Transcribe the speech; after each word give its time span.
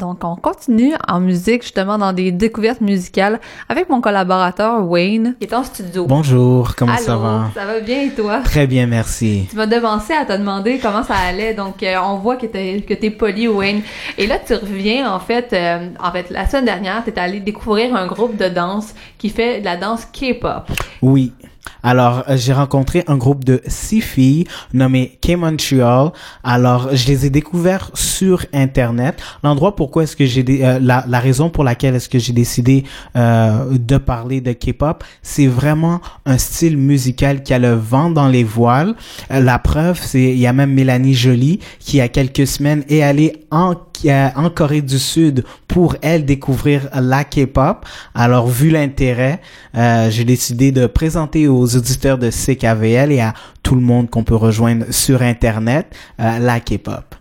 Donc, 0.00 0.24
on 0.24 0.34
continue 0.34 0.94
en 1.06 1.20
musique, 1.20 1.62
justement, 1.62 1.98
dans 1.98 2.14
des 2.14 2.32
découvertes 2.32 2.80
musicales 2.80 3.38
avec 3.68 3.90
mon 3.90 4.00
collaborateur 4.00 4.88
Wayne, 4.88 5.36
qui 5.38 5.46
est 5.46 5.54
en 5.54 5.62
studio. 5.62 6.06
Bonjour, 6.06 6.74
comment 6.74 6.94
Allô, 6.94 7.04
ça 7.04 7.16
va? 7.16 7.50
Ça 7.54 7.66
va 7.66 7.80
bien 7.80 8.04
et 8.04 8.10
toi? 8.10 8.40
Très 8.42 8.66
bien, 8.66 8.86
merci. 8.86 9.46
Tu 9.50 9.56
m'as 9.56 9.66
devancé 9.66 10.14
à 10.14 10.24
te 10.24 10.32
demander 10.32 10.78
comment 10.78 11.02
ça 11.02 11.16
allait, 11.16 11.52
donc 11.52 11.82
euh, 11.82 11.96
on 12.02 12.16
voit 12.16 12.36
que 12.36 12.46
t'es 12.46 12.80
que 12.80 12.94
t'es 12.94 13.10
poli, 13.10 13.46
Wayne. 13.46 13.82
Et 14.16 14.26
là, 14.26 14.38
tu 14.38 14.54
reviens, 14.54 15.12
en 15.12 15.20
fait, 15.20 15.52
euh, 15.52 15.90
en 16.02 16.10
fait, 16.12 16.30
la 16.30 16.48
semaine 16.48 16.64
dernière, 16.64 17.04
t'es 17.04 17.18
allé 17.18 17.40
découvrir 17.40 17.94
un 17.94 18.06
groupe 18.06 18.38
de 18.38 18.48
danse 18.48 18.94
qui 19.18 19.28
fait 19.28 19.60
de 19.60 19.66
la 19.66 19.76
danse 19.76 20.06
K-pop. 20.06 20.64
Oui. 21.02 21.34
Alors, 21.82 22.24
euh, 22.28 22.36
j'ai 22.36 22.52
rencontré 22.52 23.04
un 23.06 23.16
groupe 23.16 23.44
de 23.44 23.62
six 23.66 24.00
filles 24.00 24.44
nommées 24.72 25.18
K-Montreal. 25.22 26.12
Alors, 26.44 26.94
je 26.94 27.06
les 27.06 27.26
ai 27.26 27.30
découverts 27.30 27.90
sur 27.94 28.44
Internet. 28.52 29.20
L'endroit 29.42 29.76
pourquoi 29.76 30.02
est-ce 30.02 30.16
que 30.16 30.26
j'ai... 30.26 30.44
euh, 30.64 30.78
la, 30.80 31.04
la 31.08 31.20
raison 31.20 31.50
pour 31.50 31.64
laquelle 31.64 31.94
est-ce 31.94 32.08
que 32.08 32.18
j'ai 32.18 32.32
décidé 32.32 32.84
euh, 33.16 33.78
de 33.78 33.96
parler 33.98 34.40
de 34.40 34.52
K-pop, 34.52 35.04
c'est 35.22 35.46
vraiment 35.46 36.00
un 36.26 36.38
style 36.38 36.76
musical 36.76 37.42
qui 37.42 37.54
a 37.54 37.58
le 37.58 37.74
vent 37.74 38.10
dans 38.10 38.28
les 38.28 38.44
voiles. 38.44 38.94
Euh, 39.30 39.40
la 39.40 39.58
preuve, 39.58 40.00
c'est... 40.02 40.30
Il 40.30 40.38
y 40.38 40.46
a 40.46 40.52
même 40.52 40.72
Mélanie 40.72 41.14
Jolie 41.14 41.60
qui, 41.78 41.96
il 41.96 42.00
y 42.00 42.02
a 42.02 42.08
quelques 42.08 42.46
semaines, 42.46 42.84
est 42.88 43.02
allée 43.02 43.46
en 43.50 43.74
en 44.08 44.50
Corée 44.50 44.82
du 44.82 44.98
Sud 44.98 45.44
pour 45.68 45.96
elle 46.02 46.24
découvrir 46.24 46.88
la 46.94 47.24
K-pop. 47.24 47.84
Alors 48.14 48.48
vu 48.48 48.70
l'intérêt, 48.70 49.40
euh, 49.76 50.10
j'ai 50.10 50.24
décidé 50.24 50.72
de 50.72 50.86
présenter 50.86 51.48
aux 51.48 51.76
auditeurs 51.76 52.18
de 52.18 52.30
CKVL 52.30 53.12
et 53.12 53.20
à 53.20 53.34
tout 53.62 53.74
le 53.74 53.80
monde 53.80 54.08
qu'on 54.08 54.24
peut 54.24 54.36
rejoindre 54.36 54.86
sur 54.90 55.22
internet 55.22 55.94
euh, 56.20 56.38
la 56.38 56.60
K-pop. 56.60 57.14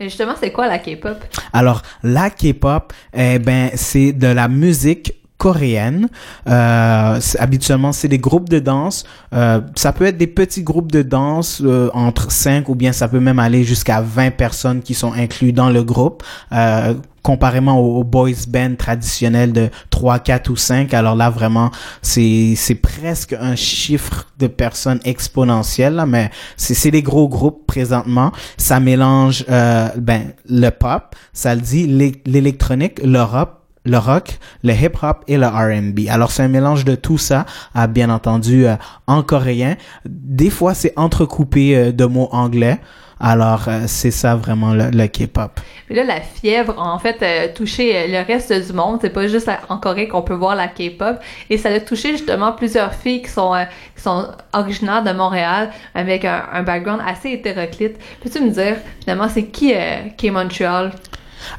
Mais 0.00 0.08
justement, 0.08 0.34
c'est 0.38 0.52
quoi 0.52 0.68
la 0.68 0.78
K-pop? 0.78 1.16
Alors 1.52 1.82
la 2.02 2.30
K-pop, 2.30 2.92
eh 3.14 3.38
ben 3.38 3.70
c'est 3.74 4.12
de 4.12 4.28
la 4.28 4.48
musique 4.48 5.17
coréenne. 5.38 6.08
Euh, 6.48 7.20
habituellement, 7.38 7.92
c'est 7.92 8.08
des 8.08 8.18
groupes 8.18 8.48
de 8.48 8.58
danse. 8.58 9.04
Euh, 9.32 9.60
ça 9.76 9.92
peut 9.92 10.04
être 10.04 10.18
des 10.18 10.26
petits 10.26 10.62
groupes 10.62 10.92
de 10.92 11.02
danse 11.02 11.62
euh, 11.64 11.90
entre 11.94 12.30
5 12.30 12.68
ou 12.68 12.74
bien 12.74 12.92
ça 12.92 13.08
peut 13.08 13.20
même 13.20 13.38
aller 13.38 13.64
jusqu'à 13.64 14.00
20 14.00 14.32
personnes 14.32 14.82
qui 14.82 14.94
sont 14.94 15.12
inclus 15.12 15.52
dans 15.52 15.70
le 15.70 15.82
groupe. 15.84 16.22
Euh, 16.52 16.94
comparément 17.22 17.78
aux, 17.78 18.04
boys 18.04 18.46
band 18.48 18.74
traditionnels 18.78 19.52
de 19.52 19.68
3, 19.90 20.18
4 20.20 20.48
ou 20.50 20.56
5. 20.56 20.94
Alors 20.94 21.14
là, 21.14 21.28
vraiment, 21.28 21.70
c'est, 22.00 22.56
presque 22.80 23.34
un 23.38 23.54
chiffre 23.54 24.28
de 24.38 24.46
personnes 24.46 25.00
exponentiel, 25.04 25.94
là, 25.94 26.06
mais 26.06 26.30
c'est, 26.56 26.90
des 26.90 27.02
gros 27.02 27.28
groupes 27.28 27.66
présentement. 27.66 28.32
Ça 28.56 28.80
mélange 28.80 29.44
euh, 29.50 29.88
ben, 29.98 30.32
le 30.48 30.70
pop, 30.70 31.14
ça 31.34 31.54
le 31.54 31.60
dit, 31.60 31.86
l'é- 31.86 32.22
l'électronique, 32.24 32.98
le 33.04 33.22
rock, 33.22 33.50
le 33.84 33.98
rock, 33.98 34.38
le 34.62 34.72
hip-hop 34.72 35.24
et 35.26 35.36
le 35.36 35.46
R&B. 35.46 36.08
Alors 36.08 36.30
c'est 36.30 36.42
un 36.42 36.48
mélange 36.48 36.84
de 36.84 36.94
tout 36.94 37.18
ça, 37.18 37.46
bien 37.90 38.10
entendu 38.10 38.66
euh, 38.66 38.76
en 39.06 39.22
coréen. 39.22 39.76
Des 40.04 40.50
fois 40.50 40.74
c'est 40.74 40.92
entrecoupé 40.96 41.76
euh, 41.76 41.92
de 41.92 42.04
mots 42.04 42.28
anglais. 42.32 42.78
Alors 43.20 43.64
euh, 43.66 43.84
c'est 43.86 44.12
ça 44.12 44.36
vraiment 44.36 44.74
le, 44.74 44.90
le 44.90 45.06
K-pop. 45.06 45.50
Mais 45.88 45.96
là, 45.96 46.04
la 46.04 46.20
fièvre, 46.20 46.74
en 46.78 46.98
fait, 46.98 47.54
touché 47.54 48.06
le 48.08 48.24
reste 48.24 48.52
du 48.52 48.72
monde. 48.74 48.98
C'est 49.00 49.10
pas 49.10 49.26
juste 49.26 49.50
en 49.68 49.78
Corée 49.78 50.06
qu'on 50.06 50.22
peut 50.22 50.34
voir 50.34 50.54
la 50.54 50.68
K-pop. 50.68 51.16
Et 51.48 51.56
ça 51.56 51.70
a 51.70 51.80
touché 51.80 52.12
justement 52.12 52.52
plusieurs 52.52 52.92
filles 52.92 53.22
qui 53.22 53.30
sont, 53.30 53.54
qui 53.96 54.02
sont 54.02 54.28
originaires 54.52 55.02
de 55.02 55.12
Montréal 55.12 55.70
avec 55.94 56.24
un, 56.26 56.44
un 56.52 56.62
background 56.62 57.00
assez 57.06 57.30
hétéroclite. 57.30 57.96
Peux-tu 58.22 58.40
me 58.40 58.50
dire, 58.50 58.76
finalement, 59.00 59.28
c'est 59.28 59.46
qui 59.46 59.72
euh, 59.74 60.08
K-Montreal? 60.18 60.92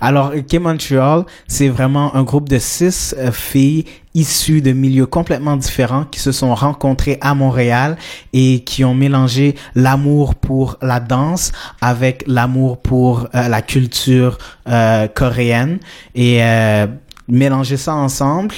Alors, 0.01 0.33
K-Montreal, 0.33 1.23
c'est 1.47 1.69
vraiment 1.69 2.15
un 2.15 2.23
groupe 2.23 2.49
de 2.49 2.57
six 2.59 3.15
euh, 3.17 3.31
filles 3.31 3.85
issues 4.13 4.61
de 4.61 4.71
milieux 4.71 5.05
complètement 5.05 5.55
différents 5.55 6.03
qui 6.03 6.19
se 6.19 6.31
sont 6.31 6.53
rencontrées 6.55 7.17
à 7.21 7.35
Montréal 7.35 7.97
et 8.33 8.61
qui 8.61 8.83
ont 8.83 8.95
mélangé 8.95 9.55
l'amour 9.75 10.35
pour 10.35 10.77
la 10.81 10.99
danse 10.99 11.51
avec 11.81 12.23
l'amour 12.27 12.77
pour 12.77 13.27
euh, 13.35 13.47
la 13.47 13.61
culture 13.61 14.37
euh, 14.67 15.07
coréenne. 15.07 15.79
Et 16.15 16.43
euh, 16.43 16.87
mélanger 17.27 17.77
ça 17.77 17.93
ensemble 17.93 18.55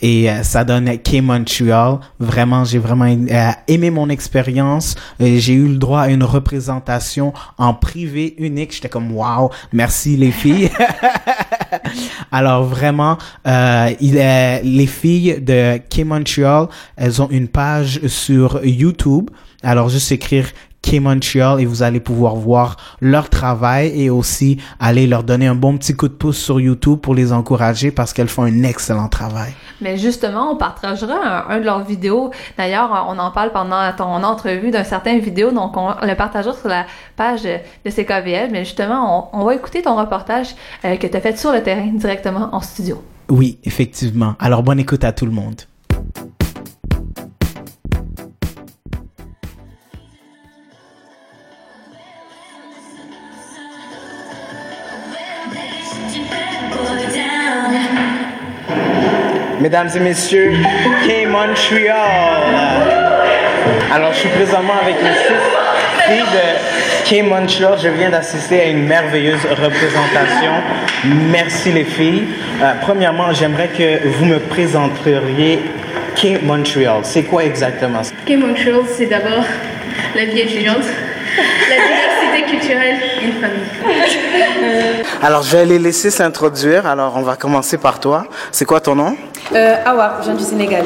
et 0.00 0.30
euh, 0.30 0.42
ça 0.42 0.64
donne 0.64 0.98
K-Montreal. 0.98 1.98
Vraiment, 2.18 2.64
j'ai 2.64 2.78
vraiment 2.78 3.04
euh, 3.06 3.50
aimé 3.68 3.90
mon 3.90 4.08
expérience. 4.08 4.94
Euh, 5.20 5.36
j'ai 5.38 5.54
eu 5.54 5.68
le 5.68 5.76
droit 5.76 6.02
à 6.02 6.08
une 6.08 6.24
représentation 6.24 7.32
en 7.58 7.74
privé 7.74 8.34
unique. 8.38 8.74
J'étais 8.74 8.88
comme, 8.88 9.12
wow, 9.12 9.50
merci 9.72 10.16
les 10.16 10.30
filles. 10.30 10.70
Alors 12.32 12.64
vraiment, 12.64 13.18
euh, 13.46 13.90
il 14.00 14.16
est, 14.16 14.62
les 14.62 14.86
filles 14.86 15.40
de 15.40 15.78
K-Montreal, 15.78 16.68
elles 16.96 17.20
ont 17.20 17.28
une 17.30 17.48
page 17.48 18.06
sur 18.06 18.64
YouTube. 18.64 19.30
Alors 19.62 19.90
juste 19.90 20.10
écrire 20.12 20.46
K-Montreal 20.82 21.60
et 21.60 21.66
vous 21.66 21.82
allez 21.82 22.00
pouvoir 22.00 22.36
voir 22.36 22.76
leur 23.00 23.28
travail 23.28 23.92
et 23.94 24.10
aussi 24.10 24.58
aller 24.78 25.06
leur 25.06 25.22
donner 25.22 25.46
un 25.46 25.54
bon 25.54 25.76
petit 25.76 25.94
coup 25.94 26.08
de 26.08 26.14
pouce 26.14 26.38
sur 26.38 26.60
YouTube 26.60 26.98
pour 27.00 27.14
les 27.14 27.32
encourager 27.32 27.90
parce 27.90 28.12
qu'elles 28.12 28.28
font 28.28 28.44
un 28.44 28.62
excellent 28.62 29.08
travail. 29.08 29.52
Mais 29.80 29.96
justement, 29.96 30.52
on 30.52 30.56
partagera 30.56 31.14
un, 31.48 31.56
un 31.56 31.60
de 31.60 31.64
leurs 31.64 31.84
vidéos. 31.84 32.30
D'ailleurs, 32.58 33.06
on 33.08 33.18
en 33.18 33.30
parle 33.30 33.52
pendant 33.52 33.92
ton 33.96 34.22
entrevue 34.22 34.70
d'un 34.70 34.84
certain 34.84 35.18
vidéo, 35.18 35.50
donc 35.50 35.76
on 35.76 35.94
le 36.02 36.14
partagera 36.14 36.54
sur 36.54 36.68
la 36.68 36.86
page 37.16 37.42
de, 37.42 37.56
de 37.84 37.90
CKVL. 37.90 38.50
Mais 38.50 38.64
justement, 38.64 39.30
on, 39.32 39.40
on 39.40 39.44
va 39.44 39.54
écouter 39.54 39.82
ton 39.82 39.96
reportage 39.96 40.54
euh, 40.84 40.96
que 40.96 41.06
tu 41.06 41.16
as 41.16 41.20
fait 41.20 41.38
sur 41.38 41.52
le 41.52 41.62
terrain 41.62 41.90
directement 41.92 42.48
en 42.52 42.60
studio. 42.60 43.02
Oui, 43.28 43.58
effectivement. 43.64 44.34
Alors 44.38 44.62
bonne 44.62 44.80
écoute 44.80 45.04
à 45.04 45.12
tout 45.12 45.26
le 45.26 45.32
monde. 45.32 45.62
Mesdames 59.60 59.90
et 59.94 60.00
messieurs, 60.00 60.52
K 61.06 61.26
Montreal. 61.26 61.94
Alors, 63.92 64.10
je 64.14 64.20
suis 64.20 64.28
présentement 64.30 64.72
avec 64.80 64.94
les 65.02 65.12
six 65.12 65.34
filles 66.08 66.24
de 66.32 67.22
K 67.22 67.28
Montreal. 67.28 67.78
Je 67.82 67.88
viens 67.90 68.08
d'assister 68.08 68.58
à 68.62 68.64
une 68.68 68.86
merveilleuse 68.86 69.44
représentation. 69.50 70.52
Merci 71.30 71.72
les 71.72 71.84
filles. 71.84 72.24
Euh, 72.62 72.72
premièrement, 72.80 73.34
j'aimerais 73.34 73.68
que 73.68 74.08
vous 74.08 74.24
me 74.24 74.38
présenteriez 74.38 75.58
K 76.16 76.42
Montreal. 76.42 77.00
C'est 77.02 77.24
quoi 77.24 77.44
exactement? 77.44 78.00
K 78.26 78.30
Montreal, 78.36 78.80
c'est 78.88 79.06
d'abord 79.06 79.44
la 80.14 80.24
vie 80.24 80.40
étudiante, 80.40 80.86
culturelle 82.50 82.98
et 83.20 83.24
une 83.26 83.32
famille. 83.40 85.04
Alors, 85.22 85.42
je 85.42 85.56
vais 85.56 85.66
les 85.66 85.78
laisser 85.78 86.10
s'introduire. 86.10 86.86
Alors, 86.86 87.14
on 87.16 87.22
va 87.22 87.36
commencer 87.36 87.78
par 87.78 88.00
toi. 88.00 88.24
C'est 88.52 88.64
quoi 88.64 88.80
ton 88.80 88.94
nom? 88.94 89.16
Euh, 89.54 89.76
Awa, 89.84 90.18
je 90.20 90.26
viens 90.26 90.34
du 90.34 90.44
Sénégal. 90.44 90.84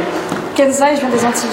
Kenza 0.54 0.92
et 0.92 0.96
je 0.96 1.00
viens 1.00 1.10
des 1.10 1.24
Antilles. 1.24 1.48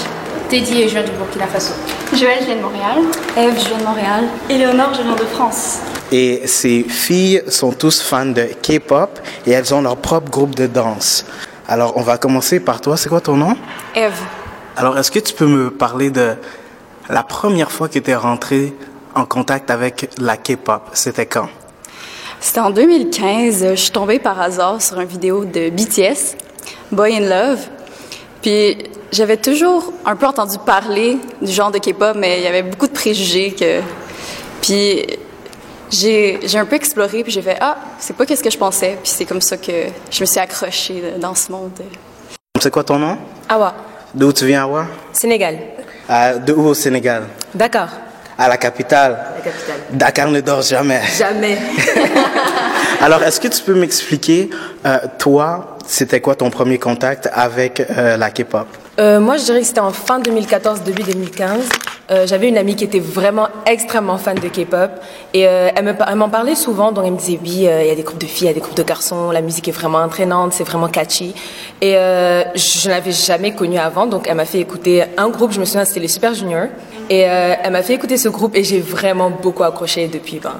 Teddy 0.50 0.82
et 0.82 0.88
je 0.88 0.94
viens 0.96 1.04
du 1.04 1.12
Burkina 1.12 1.48
Faso. 1.48 1.74
Joël, 2.14 2.38
je 2.42 2.46
viens 2.46 2.56
de 2.58 2.62
Montréal. 2.62 2.98
Eve, 3.38 3.58
je 3.58 3.68
viens 3.70 3.78
de 3.78 3.84
Montréal. 3.84 4.24
Éléonore, 4.50 4.94
je 4.94 5.02
viens 5.02 5.16
de 5.16 5.26
France. 5.26 5.80
Et 6.12 6.42
ces 6.46 6.84
filles 6.84 7.42
sont 7.48 7.72
tous 7.72 8.02
fans 8.02 8.26
de 8.26 8.44
K-pop 8.62 9.20
et 9.48 9.52
elles 9.52 9.74
ont 9.74 9.82
leur 9.82 9.96
propre 9.96 10.30
groupe 10.30 10.56
de 10.56 10.68
danse. 10.68 11.26
Alors, 11.70 11.94
on 11.96 12.02
va 12.02 12.18
commencer 12.18 12.60
par 12.60 12.82
toi. 12.82 12.98
C'est 12.98 13.08
quoi 13.08 13.22
ton 13.22 13.38
nom? 13.38 13.56
Eve. 13.96 14.20
Alors, 14.76 14.97
est-ce 14.97 15.09
que 15.09 15.20
tu 15.20 15.34
peux 15.34 15.46
me 15.46 15.70
parler 15.72 16.09
de 16.09 16.34
la 17.09 17.24
première 17.24 17.72
fois 17.72 17.88
que 17.88 18.00
tu 18.00 18.12
es 18.12 18.16
rentré 18.16 18.74
en 19.16 19.25
contact 19.25 19.69
avec 19.69 20.09
la 20.17 20.37
K-pop? 20.37 20.81
C'était 20.93 21.25
quand? 21.25 21.49
C'était 22.40 22.59
en 22.59 22.72
2015. 22.72 23.72
Je 23.72 23.75
suis 23.75 23.91
tombée 23.91 24.19
par 24.19 24.40
hasard 24.41 24.81
sur 24.81 24.99
une 24.99 25.08
vidéo 25.08 25.46
de 25.46 25.69
BTS, 25.69 26.35
Boy 26.91 27.17
in 27.17 27.29
Love. 27.29 27.59
Puis 28.41 28.78
j'avais 29.11 29.37
toujours 29.37 29.93
un 30.05 30.16
peu 30.16 30.25
entendu 30.25 30.58
parler 30.66 31.17
du 31.41 31.52
genre 31.52 31.72
de 31.72 31.78
K-pop, 31.78 32.16
mais 32.17 32.40
il 32.40 32.43
y 32.43 32.47
avait 32.47 32.63
beaucoup 32.63 32.87
de 32.87 32.93
préjugés 32.93 33.52
que. 33.52 33.81
Puis 34.61 35.05
j'ai 35.91 36.40
j'ai 36.43 36.58
un 36.58 36.66
peu 36.66 36.75
exploré, 36.75 37.23
puis 37.23 37.31
j'ai 37.31 37.41
fait 37.41 37.58
ah, 37.61 37.78
c'est 37.99 38.16
pas 38.16 38.25
qu'est-ce 38.25 38.43
que 38.43 38.49
je 38.49 38.58
pensais. 38.58 38.97
Puis 39.03 39.11
c'est 39.16 39.25
comme 39.25 39.41
ça 39.41 39.58
que 39.58 39.87
je 40.09 40.22
me 40.22 40.25
suis 40.25 40.40
accrochée 40.40 41.03
dans 41.19 41.35
ce 41.35 41.52
monde. 41.52 41.79
C'est 42.59 42.72
quoi 42.72 42.84
ton 42.84 42.97
nom? 42.97 43.17
Awa. 43.49 43.73
D'où 44.13 44.34
tu 44.34 44.46
viens, 44.46 44.63
Awa? 44.63 44.85
Sénégal. 45.13 45.58
Euh, 46.09 46.37
de 46.40 46.53
où 46.53 46.66
au 46.67 46.73
Sénégal? 46.73 47.23
Dakar. 47.53 47.90
À 48.43 48.47
la 48.47 48.58
capitale. 48.58 49.11
La 49.38 49.41
capitale. 49.52 49.76
Dakar 49.91 50.28
ne 50.29 50.41
dort 50.41 50.64
jamais. 50.64 50.99
Jamais. 51.16 51.58
Alors, 53.02 53.22
est-ce 53.22 53.40
que 53.40 53.47
tu 53.47 53.61
peux 53.61 53.76
m'expliquer, 53.76 54.49
euh, 54.85 54.97
toi, 55.20 55.78
c'était 55.85 56.22
quoi 56.22 56.34
ton 56.34 56.49
premier 56.49 56.79
contact 56.79 57.29
avec 57.34 57.79
euh, 57.82 58.17
la 58.17 58.32
K-pop? 58.32 58.66
Euh, 58.99 59.20
moi, 59.20 59.38
je 59.38 59.43
dirais 59.43 59.59
que 59.61 59.66
c'était 59.67 59.79
en 59.79 59.91
fin 59.91 60.20
2014, 60.20 60.82
début 60.82 61.03
2015. 61.03 61.59
Euh, 62.09 62.26
J'avais 62.28 62.49
une 62.49 62.58
amie 62.58 62.76
qui 62.76 62.84
était 62.84 62.99
vraiment 62.99 63.47
extrêmement 63.66 64.17
fan 64.17 64.35
de 64.38 64.47
K-pop 64.47 64.90
et 65.35 65.47
euh, 65.47 65.70
elle 65.76 65.85
me 65.85 65.94
par- 65.94 66.09
elle 66.09 66.16
m'en 66.16 66.28
parlait 66.29 66.55
souvent. 66.55 66.91
Donc 66.91 67.05
elle 67.05 67.14
me 67.14 67.17
disait 67.17 67.40
oui, 67.41 67.67
euh, 67.67 67.84
il 67.84 67.87
y 67.87 67.91
a 67.91 67.96
des 67.96 68.03
groupes 68.03 68.20
de 68.20 68.26
filles, 68.26 68.47
il 68.47 68.49
y 68.49 68.52
a 68.52 68.53
des 68.53 68.59
groupes 68.59 68.76
de 68.76 68.84
garçons. 68.84 69.29
La 69.32 69.41
musique 69.41 69.67
est 69.67 69.72
vraiment 69.72 69.99
entraînante, 69.99 70.53
c'est 70.53 70.66
vraiment 70.66 70.87
catchy. 70.90 71.34
Et 71.79 71.94
je 71.94 72.90
n'avais 72.90 73.11
jamais 73.14 73.53
connu 73.53 73.78
avant, 73.78 74.08
donc 74.08 74.26
elle 74.28 74.35
m'a 74.35 74.46
fait 74.46 74.59
écouter 74.59 75.03
un 75.17 75.29
groupe. 75.29 75.53
Je 75.53 75.59
me 75.59 75.66
souviens, 75.66 75.85
c'était 75.85 76.02
les 76.02 76.08
Super 76.09 76.34
Juniors. 76.34 76.67
Et 77.11 77.25
euh, 77.29 77.55
elle 77.61 77.73
m'a 77.73 77.84
fait 77.84 77.96
écouter 77.96 78.16
ce 78.16 78.29
groupe 78.29 78.55
et 78.55 78.63
j'ai 78.63 78.79
vraiment 78.79 79.29
beaucoup 79.29 79.63
accroché 79.63 80.08
depuis. 80.08 80.40
Ben, 80.40 80.53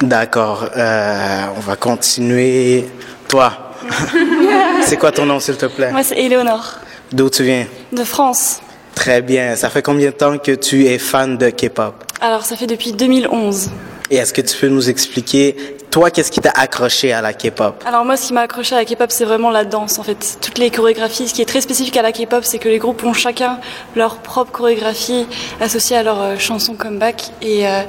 D'accord, 0.00 0.68
euh, 0.76 1.42
on 1.56 1.60
va 1.60 1.76
continuer. 1.76 2.86
Toi, 3.28 3.52
c'est 4.82 4.96
quoi 4.96 5.12
ton 5.12 5.26
nom, 5.26 5.38
s'il 5.38 5.56
te 5.56 5.66
plaît? 5.66 5.92
Moi, 5.92 6.02
c'est 6.02 6.18
Éléonore, 6.18 6.80
D'où 7.12 7.30
tu 7.30 7.44
viens? 7.44 7.66
de 7.92 8.02
France. 8.02 8.58
Très 8.96 9.22
bien. 9.22 9.54
Ça 9.54 9.70
fait 9.70 9.80
combien 9.82 10.08
de 10.08 10.14
temps 10.14 10.38
que 10.38 10.50
tu 10.56 10.86
es 10.86 10.98
fan 10.98 11.38
de 11.38 11.50
K-pop? 11.50 11.94
Alors, 12.20 12.44
ça 12.44 12.56
fait 12.56 12.66
depuis 12.66 12.92
2011. 12.92 13.70
Et 14.10 14.16
est-ce 14.16 14.32
que 14.32 14.40
tu 14.40 14.56
peux 14.56 14.66
nous 14.68 14.90
expliquer, 14.90 15.54
toi, 15.92 16.10
qu'est-ce 16.10 16.32
qui 16.32 16.40
t'a 16.40 16.50
accroché 16.50 17.12
à 17.12 17.20
la 17.20 17.34
K-pop? 17.34 17.84
Alors 17.86 18.04
moi, 18.06 18.16
ce 18.16 18.26
qui 18.26 18.32
m'a 18.32 18.40
accroché 18.40 18.74
à 18.74 18.78
la 18.78 18.86
K-pop, 18.86 19.10
c'est 19.12 19.26
vraiment 19.26 19.50
la 19.50 19.66
danse. 19.66 19.98
En 19.98 20.02
fait, 20.02 20.38
toutes 20.40 20.56
les 20.56 20.70
chorégraphies. 20.70 21.28
Ce 21.28 21.34
qui 21.34 21.42
est 21.42 21.46
très 21.46 21.60
spécifique 21.60 21.96
à 21.98 22.02
la 22.02 22.12
K-pop, 22.12 22.44
c'est 22.44 22.58
que 22.58 22.68
les 22.70 22.78
groupes 22.78 23.04
ont 23.04 23.12
chacun 23.12 23.60
leur 23.94 24.16
propre 24.16 24.50
chorégraphie 24.50 25.26
associée 25.60 25.96
à 25.98 26.02
leur 26.02 26.20
euh, 26.22 26.36
chanson 26.38 26.74
comeback. 26.74 27.30
Et, 27.42 27.68
euh, 27.68 27.82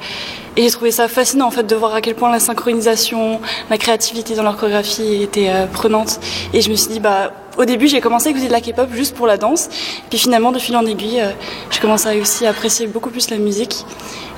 et 0.57 0.63
j'ai 0.63 0.71
trouvé 0.71 0.91
ça 0.91 1.07
fascinant 1.07 1.47
en 1.47 1.51
fait 1.51 1.63
de 1.63 1.75
voir 1.75 1.95
à 1.95 2.01
quel 2.01 2.15
point 2.15 2.29
la 2.29 2.41
synchronisation, 2.41 3.39
la 3.69 3.77
créativité 3.77 4.35
dans 4.35 4.43
leur 4.43 4.57
chorégraphie 4.57 5.23
était 5.23 5.49
euh, 5.49 5.65
prenante. 5.65 6.19
Et 6.53 6.59
je 6.59 6.69
me 6.69 6.75
suis 6.75 6.91
dit, 6.91 6.99
bah, 6.99 7.31
au 7.57 7.65
début, 7.65 7.87
j'ai 7.87 8.01
commencé 8.01 8.27
à 8.27 8.31
écouter 8.31 8.47
de 8.47 8.51
la 8.51 8.61
K-pop 8.61 8.89
juste 8.93 9.15
pour 9.15 9.27
la 9.27 9.37
danse. 9.37 9.69
Puis 10.09 10.19
finalement, 10.19 10.51
de 10.51 10.59
fil 10.59 10.75
en 10.75 10.85
aiguille, 10.85 11.21
euh, 11.21 11.31
j'ai 11.69 11.79
commencé 11.79 12.07
à 12.09 12.15
aussi 12.15 12.45
apprécier 12.45 12.87
beaucoup 12.87 13.09
plus 13.09 13.29
la 13.29 13.37
musique. 13.37 13.85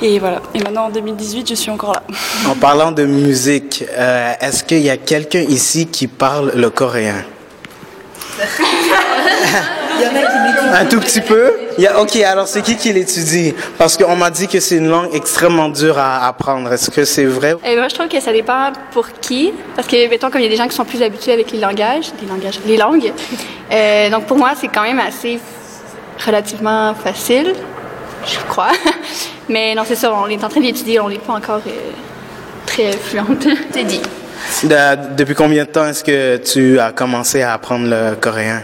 Et 0.01 0.19
voilà. 0.19 0.41
Et 0.53 0.59
maintenant, 0.59 0.85
en 0.85 0.89
2018, 0.89 1.49
je 1.49 1.55
suis 1.55 1.71
encore 1.71 1.93
là. 1.93 2.03
En 2.49 2.55
parlant 2.55 2.91
de 2.91 3.05
musique, 3.05 3.85
euh, 3.97 4.33
est-ce 4.41 4.63
qu'il 4.63 4.81
y 4.81 4.89
a 4.89 4.97
quelqu'un 4.97 5.41
ici 5.41 5.87
qui 5.87 6.07
parle 6.07 6.51
le 6.55 6.69
coréen? 6.69 7.23
Un 10.73 10.85
tout 10.85 10.99
petit 10.99 11.21
peu? 11.21 11.53
Il 11.77 11.83
y 11.83 11.87
a, 11.87 11.99
ok, 12.01 12.15
alors 12.17 12.47
c'est 12.47 12.61
qui 12.61 12.75
qui 12.75 12.91
l'étudie? 12.91 13.53
Parce 13.77 13.97
qu'on 13.97 14.15
m'a 14.15 14.29
dit 14.29 14.47
que 14.47 14.59
c'est 14.59 14.77
une 14.77 14.89
langue 14.89 15.09
extrêmement 15.13 15.69
dure 15.69 15.97
à 15.97 16.27
apprendre. 16.27 16.71
Est-ce 16.73 16.89
que 16.89 17.05
c'est 17.05 17.25
vrai? 17.25 17.55
Et 17.65 17.75
moi, 17.75 17.87
je 17.87 17.95
trouve 17.95 18.07
que 18.07 18.19
ça 18.19 18.31
dépend 18.31 18.71
pour 18.91 19.07
qui. 19.21 19.53
Parce 19.75 19.87
que, 19.87 20.09
mettons, 20.09 20.29
comme 20.29 20.41
il 20.41 20.45
y 20.45 20.47
a 20.47 20.49
des 20.49 20.55
gens 20.57 20.67
qui 20.67 20.75
sont 20.75 20.85
plus 20.85 21.01
habitués 21.01 21.33
avec 21.33 21.51
les 21.51 21.59
langages, 21.59 22.07
les 22.21 22.27
langages, 22.27 22.59
les 22.65 22.77
langues. 22.77 23.11
euh, 23.71 24.09
donc, 24.09 24.25
pour 24.25 24.37
moi, 24.37 24.51
c'est 24.59 24.67
quand 24.67 24.83
même 24.83 24.99
assez 24.99 25.39
relativement 26.25 26.93
facile, 26.95 27.53
je 28.25 28.37
crois. 28.47 28.71
Mais 29.49 29.75
non, 29.75 29.83
c'est 29.85 29.95
ça, 29.95 30.13
on 30.13 30.27
est 30.27 30.43
en 30.43 30.49
train 30.49 30.61
d'étudier, 30.61 30.99
on 30.99 31.09
n'est 31.09 31.17
pas 31.19 31.33
encore 31.33 31.61
euh, 31.67 31.71
très 32.65 32.91
fluente. 32.93 33.45
C'est 33.71 33.83
dit. 33.83 34.01
De- 34.63 35.15
depuis 35.15 35.35
combien 35.35 35.63
de 35.65 35.69
temps 35.69 35.87
est-ce 35.87 36.03
que 36.03 36.37
tu 36.37 36.79
as 36.79 36.91
commencé 36.91 37.41
à 37.41 37.53
apprendre 37.53 37.87
le 37.87 38.15
coréen? 38.15 38.61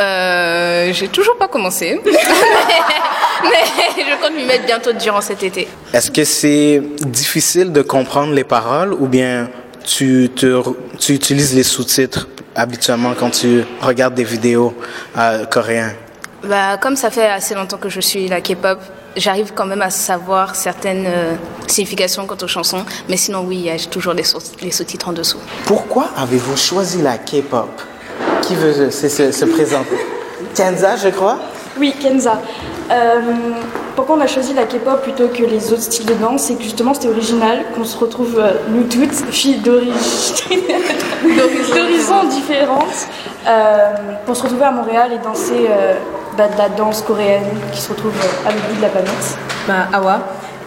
Euh, 0.00 0.92
j'ai 0.92 1.08
toujours 1.08 1.36
pas 1.36 1.48
commencé, 1.48 2.00
mais, 2.04 2.12
mais 3.44 4.02
je 4.10 4.22
compte 4.22 4.34
m'y 4.36 4.44
mettre 4.44 4.64
bientôt 4.66 4.92
durant 4.92 5.20
cet 5.20 5.42
été. 5.42 5.68
Est-ce 5.92 6.10
que 6.10 6.24
c'est 6.24 6.82
difficile 7.00 7.72
de 7.72 7.82
comprendre 7.82 8.32
les 8.32 8.44
paroles 8.44 8.92
ou 8.94 9.06
bien 9.06 9.48
tu, 9.84 10.30
te, 10.34 10.62
tu 10.98 11.12
utilises 11.14 11.54
les 11.54 11.62
sous-titres 11.62 12.28
habituellement 12.54 13.14
quand 13.18 13.30
tu 13.30 13.64
regardes 13.80 14.14
des 14.14 14.24
vidéos 14.24 14.74
euh, 15.18 15.44
coréennes? 15.46 15.94
Bah, 16.44 16.76
comme 16.80 16.96
ça 16.96 17.10
fait 17.10 17.26
assez 17.26 17.54
longtemps 17.54 17.76
que 17.78 17.88
je 17.88 18.00
suis 18.00 18.26
la 18.28 18.40
K-pop, 18.40 18.78
j'arrive 19.16 19.52
quand 19.54 19.66
même 19.66 19.82
à 19.82 19.90
savoir 19.90 20.54
certaines 20.56 21.04
euh, 21.06 21.34
significations 21.68 22.26
quant 22.26 22.36
aux 22.42 22.48
chansons. 22.48 22.84
Mais 23.08 23.16
sinon, 23.16 23.44
oui, 23.46 23.70
j'ai 23.76 23.86
toujours 23.86 24.12
les, 24.14 24.24
sous- 24.24 24.38
les 24.60 24.70
sous-titres 24.72 25.08
en 25.08 25.12
dessous. 25.12 25.38
Pourquoi 25.66 26.08
avez-vous 26.16 26.56
choisi 26.56 27.00
la 27.02 27.18
K-pop? 27.18 27.68
Qui 28.42 28.54
veut 28.54 28.90
se, 28.90 29.08
se- 29.08 29.32
se 29.32 29.44
présenter? 29.44 29.96
Kenza, 30.54 30.96
je 30.96 31.08
crois? 31.08 31.38
Oui, 31.78 31.94
Kenza. 32.00 32.40
Euh, 32.90 33.20
pourquoi 33.96 34.16
on 34.16 34.20
a 34.20 34.26
choisi 34.26 34.52
la 34.54 34.64
K-pop 34.64 35.02
plutôt 35.02 35.28
que 35.28 35.42
les 35.44 35.72
autres 35.72 35.82
styles 35.82 36.06
de 36.06 36.14
danse? 36.14 36.42
C'est 36.42 36.54
que 36.54 36.62
justement 36.62 36.92
c'était 36.94 37.08
original, 37.08 37.64
qu'on 37.74 37.84
se 37.84 37.96
retrouve 37.96 38.38
euh, 38.38 38.52
nous 38.68 38.82
toutes, 38.84 39.12
filles 39.30 39.58
d'origine- 39.58 39.92
d'horizons 41.74 42.24
différentes, 42.28 43.08
euh, 43.46 43.78
pour 44.26 44.36
se 44.36 44.42
retrouver 44.42 44.64
à 44.64 44.72
Montréal 44.72 45.10
et 45.14 45.18
danser 45.18 45.66
euh, 45.70 45.94
bah, 46.36 46.48
de 46.48 46.58
la 46.58 46.68
danse 46.68 47.02
coréenne 47.02 47.44
qui 47.72 47.80
se 47.80 47.90
retrouve 47.90 48.12
euh, 48.12 48.48
à 48.48 48.52
l'autre 48.52 48.66
bout 48.68 48.76
de 48.76 48.82
la 48.82 48.88
planète. 48.88 49.36
bah, 49.68 49.86
Awa. 49.92 50.20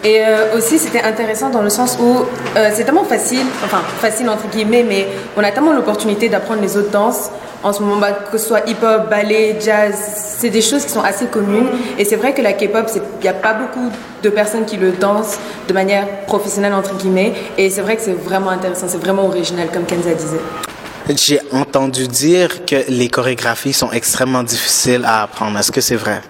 Et 0.06 0.20
euh, 0.20 0.56
aussi, 0.56 0.78
c'était 0.78 1.02
intéressant 1.02 1.50
dans 1.50 1.62
le 1.62 1.68
sens 1.68 1.98
où 2.00 2.20
euh, 2.56 2.70
c'est 2.72 2.84
tellement 2.84 3.02
facile, 3.02 3.44
enfin 3.64 3.80
facile 4.00 4.28
entre 4.28 4.48
guillemets, 4.48 4.84
mais 4.88 5.08
on 5.36 5.42
a 5.42 5.50
tellement 5.50 5.72
l'opportunité 5.72 6.28
d'apprendre 6.28 6.62
les 6.62 6.76
autres 6.76 6.92
danses. 6.92 7.28
En 7.64 7.72
ce 7.72 7.82
moment, 7.82 7.96
bah, 7.96 8.12
que 8.12 8.38
ce 8.38 8.46
soit 8.46 8.60
hip-hop, 8.70 9.10
ballet, 9.10 9.56
jazz, 9.60 9.96
c'est 10.38 10.50
des 10.50 10.62
choses 10.62 10.84
qui 10.84 10.92
sont 10.92 11.02
assez 11.02 11.26
communes. 11.26 11.66
Et 11.98 12.04
c'est 12.04 12.14
vrai 12.14 12.32
que 12.34 12.40
la 12.40 12.52
K-pop, 12.52 12.88
il 12.94 13.02
n'y 13.20 13.28
a 13.28 13.32
pas 13.32 13.54
beaucoup 13.54 13.90
de 14.22 14.30
personnes 14.30 14.64
qui 14.64 14.76
le 14.76 14.92
dansent 14.92 15.40
de 15.66 15.72
manière 15.72 16.06
professionnelle, 16.28 16.74
entre 16.74 16.94
guillemets. 16.96 17.32
Et 17.58 17.68
c'est 17.68 17.80
vrai 17.80 17.96
que 17.96 18.02
c'est 18.02 18.12
vraiment 18.12 18.50
intéressant, 18.50 18.86
c'est 18.88 19.02
vraiment 19.02 19.26
original, 19.26 19.66
comme 19.72 19.86
Kenza 19.86 20.14
disait. 20.14 20.38
J'ai 21.08 21.40
entendu 21.50 22.06
dire 22.06 22.64
que 22.64 22.76
les 22.88 23.08
chorégraphies 23.08 23.72
sont 23.72 23.90
extrêmement 23.90 24.44
difficiles 24.44 25.02
à 25.04 25.24
apprendre. 25.24 25.58
Est-ce 25.58 25.72
que 25.72 25.80
c'est 25.80 25.96
vrai? 25.96 26.20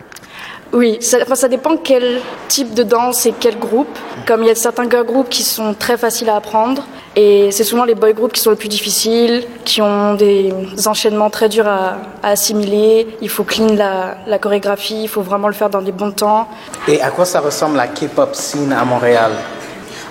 Oui, 0.73 0.99
ça, 1.01 1.19
enfin, 1.23 1.37
ça 1.37 1.49
dépend 1.49 1.77
quel 1.77 2.21
type 2.49 2.75
de 2.75 2.83
danse 2.83 3.25
et 3.27 3.33
quel 3.39 3.59
groupe. 3.59 3.99
Comme 4.27 4.43
il 4.43 4.49
y 4.49 4.51
a 4.51 4.55
certains 4.55 4.89
girl 4.91 5.07
groups 5.07 5.29
qui 5.31 5.43
sont 5.43 5.75
très 5.75 5.97
faciles 5.97 6.29
à 6.29 6.37
apprendre, 6.37 6.85
et 7.15 7.51
c'est 7.51 7.65
souvent 7.65 7.85
les 7.85 7.95
boy 7.95 8.13
groups 8.13 8.33
qui 8.35 8.43
sont 8.43 8.51
les 8.51 8.57
plus 8.57 8.69
difficiles, 8.69 9.45
qui 9.65 9.81
ont 9.81 10.15
des 10.15 10.53
enchaînements 10.87 11.31
très 11.31 11.49
durs 11.49 11.67
à, 11.67 11.97
à 12.23 12.31
assimiler. 12.31 13.07
Il 13.23 13.31
faut 13.31 13.45
clean 13.45 13.75
la, 13.75 14.19
la 14.27 14.39
chorégraphie, 14.39 15.05
il 15.05 15.09
faut 15.09 15.23
vraiment 15.23 15.49
le 15.49 15.55
faire 15.55 15.71
dans 15.71 15.81
des 15.81 15.93
bons 15.93 16.11
temps. 16.11 16.49
Et 16.89 17.01
à 17.01 17.11
quoi 17.11 17.25
ça 17.25 17.41
ressemble 17.41 17.77
la 17.77 17.87
K-pop 17.87 18.35
scene 18.35 18.73
à 18.73 18.85
Montréal? 18.85 19.33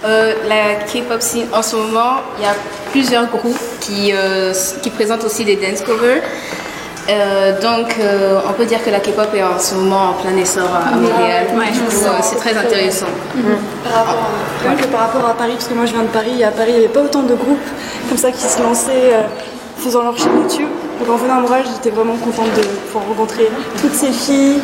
Euh, 0.04 0.34
la 0.48 0.76
K-pop 0.86 1.22
scene, 1.22 1.48
en 1.54 1.62
ce 1.62 1.76
moment, 1.76 2.22
il 2.40 2.44
y 2.44 2.48
a 2.48 2.56
plusieurs 2.92 3.28
groupes 3.28 3.60
qui, 3.82 4.12
euh, 4.14 4.54
qui 4.82 4.90
présentent 4.90 5.26
aussi 5.26 5.46
des 5.46 5.58
dance 5.58 5.82
covers. 5.82 6.24
Euh, 7.08 7.62
donc, 7.62 7.98
euh, 8.00 8.40
on 8.50 8.54
peut 8.54 8.66
dire 8.66 8.84
que 8.84 8.90
la 8.90 9.00
K-pop 9.00 9.30
est 9.36 9.44
en 9.44 9.60
ce 9.60 9.76
moment 9.76 10.10
en 10.10 10.14
plein 10.14 10.36
essor 10.38 10.68
à, 10.74 10.94
à 10.94 10.96
Montréal. 10.96 11.46
Euh, 11.54 12.10
c'est 12.22 12.38
très 12.38 12.58
intéressant. 12.58 13.06
Par 13.84 13.94
rapport, 13.94 14.24
à, 14.24 14.68
rien 14.68 14.76
que 14.76 14.88
par 14.88 15.00
rapport 15.02 15.30
à 15.30 15.34
Paris, 15.36 15.54
parce 15.54 15.68
que 15.68 15.76
moi 15.76 15.86
je 15.86 15.94
viens 15.94 16.02
de 16.02 16.08
Paris, 16.08 16.40
et 16.40 16.44
à 16.44 16.52
Paris 16.52 16.72
il 16.72 16.80
n'y 16.80 16.86
avait 16.86 16.94
pas 16.94 17.02
autant 17.04 17.22
de 17.22 17.36
groupes 17.36 17.70
comme 18.10 18.18
ça 18.18 18.32
qui 18.32 18.42
se 18.42 18.62
lançaient 18.62 19.14
euh, 19.14 19.22
faisant 19.78 20.02
leur 20.02 20.18
chaîne 20.18 20.36
YouTube. 20.42 20.68
Donc 21.00 21.10
en 21.10 21.18
venant 21.18 21.36
à 21.38 21.40
Montréal, 21.42 21.64
j'étais 21.72 21.94
vraiment 21.96 22.16
contente 22.16 22.48
de 22.56 22.62
pouvoir 22.62 23.06
rencontrer 23.08 23.50
toutes 23.82 23.94
ces 23.94 24.12
filles 24.12 24.60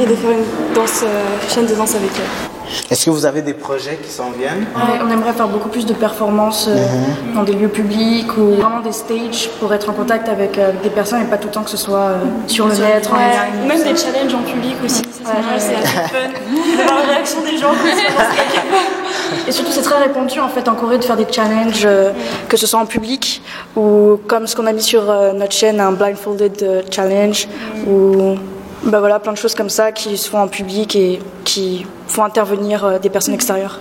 et 0.00 0.06
de 0.06 0.14
faire 0.14 0.30
une 0.30 0.74
danse, 0.74 1.02
euh, 1.02 1.24
chaîne 1.52 1.66
de 1.66 1.74
danse 1.74 1.94
avec 1.94 2.10
elles. 2.16 2.61
Est-ce 2.90 3.06
que 3.06 3.10
vous 3.10 3.26
avez 3.26 3.42
des 3.42 3.54
projets 3.54 3.98
qui 4.02 4.10
s'en 4.10 4.30
viennent? 4.30 4.66
Ouais, 4.76 5.00
on 5.04 5.10
aimerait 5.10 5.32
faire 5.32 5.48
beaucoup 5.48 5.68
plus 5.68 5.86
de 5.86 5.94
performances 5.94 6.66
euh, 6.68 6.86
dans 7.34 7.42
des 7.42 7.52
lieux 7.52 7.68
publics 7.68 8.36
ou 8.36 8.54
vraiment 8.54 8.80
des 8.80 8.92
stages 8.92 9.50
pour 9.60 9.72
être 9.72 9.90
en 9.90 9.92
contact 9.92 10.28
avec 10.28 10.58
euh, 10.58 10.72
des 10.82 10.90
personnes 10.90 11.22
et 11.22 11.26
pas 11.26 11.38
tout 11.38 11.48
le 11.48 11.54
temps 11.54 11.62
que 11.62 11.70
ce 11.70 11.76
soit 11.76 11.98
euh, 11.98 12.18
sur 12.46 12.66
le 12.66 12.74
net, 12.74 13.08
en 13.10 13.16
ligne. 13.16 13.68
Même 13.68 13.82
des 13.82 13.96
challenges 13.96 14.34
en 14.34 14.42
public 14.42 14.76
aussi, 14.84 15.02
c'est 15.10 15.54
assez 15.54 15.74
fun 16.08 16.28
de 16.28 16.82
voir 16.82 16.98
la 17.06 17.14
réaction 17.14 17.40
des 17.42 17.56
gens. 17.58 17.72
et 19.48 19.52
surtout 19.52 19.72
c'est 19.72 19.82
très 19.82 19.98
répandu 19.98 20.40
en 20.40 20.48
fait 20.48 20.68
en 20.68 20.74
Corée 20.74 20.98
de 20.98 21.04
faire 21.04 21.16
des 21.16 21.26
challenges, 21.30 21.84
euh, 21.84 22.12
que 22.48 22.56
ce 22.56 22.66
soit 22.66 22.80
en 22.80 22.86
public 22.86 23.42
ou 23.76 24.18
comme 24.26 24.46
ce 24.46 24.56
qu'on 24.56 24.66
a 24.66 24.72
mis 24.72 24.82
sur 24.82 25.10
euh, 25.10 25.32
notre 25.32 25.52
chaîne, 25.52 25.80
un 25.80 25.92
blindfolded 25.92 26.62
euh, 26.62 26.82
challenge 26.90 27.48
ou 27.86 28.36
bah 28.84 28.98
voilà, 28.98 29.20
plein 29.20 29.32
de 29.32 29.38
choses 29.38 29.54
comme 29.54 29.70
ça 29.70 29.92
qui 29.92 30.16
se 30.16 30.28
font 30.28 30.40
en 30.40 30.48
public 30.48 30.96
et 30.96 31.20
qui 31.44 31.86
font 32.12 32.24
intervenir 32.24 32.84
euh, 32.84 32.98
des 32.98 33.08
personnes 33.10 33.34
extérieures. 33.34 33.80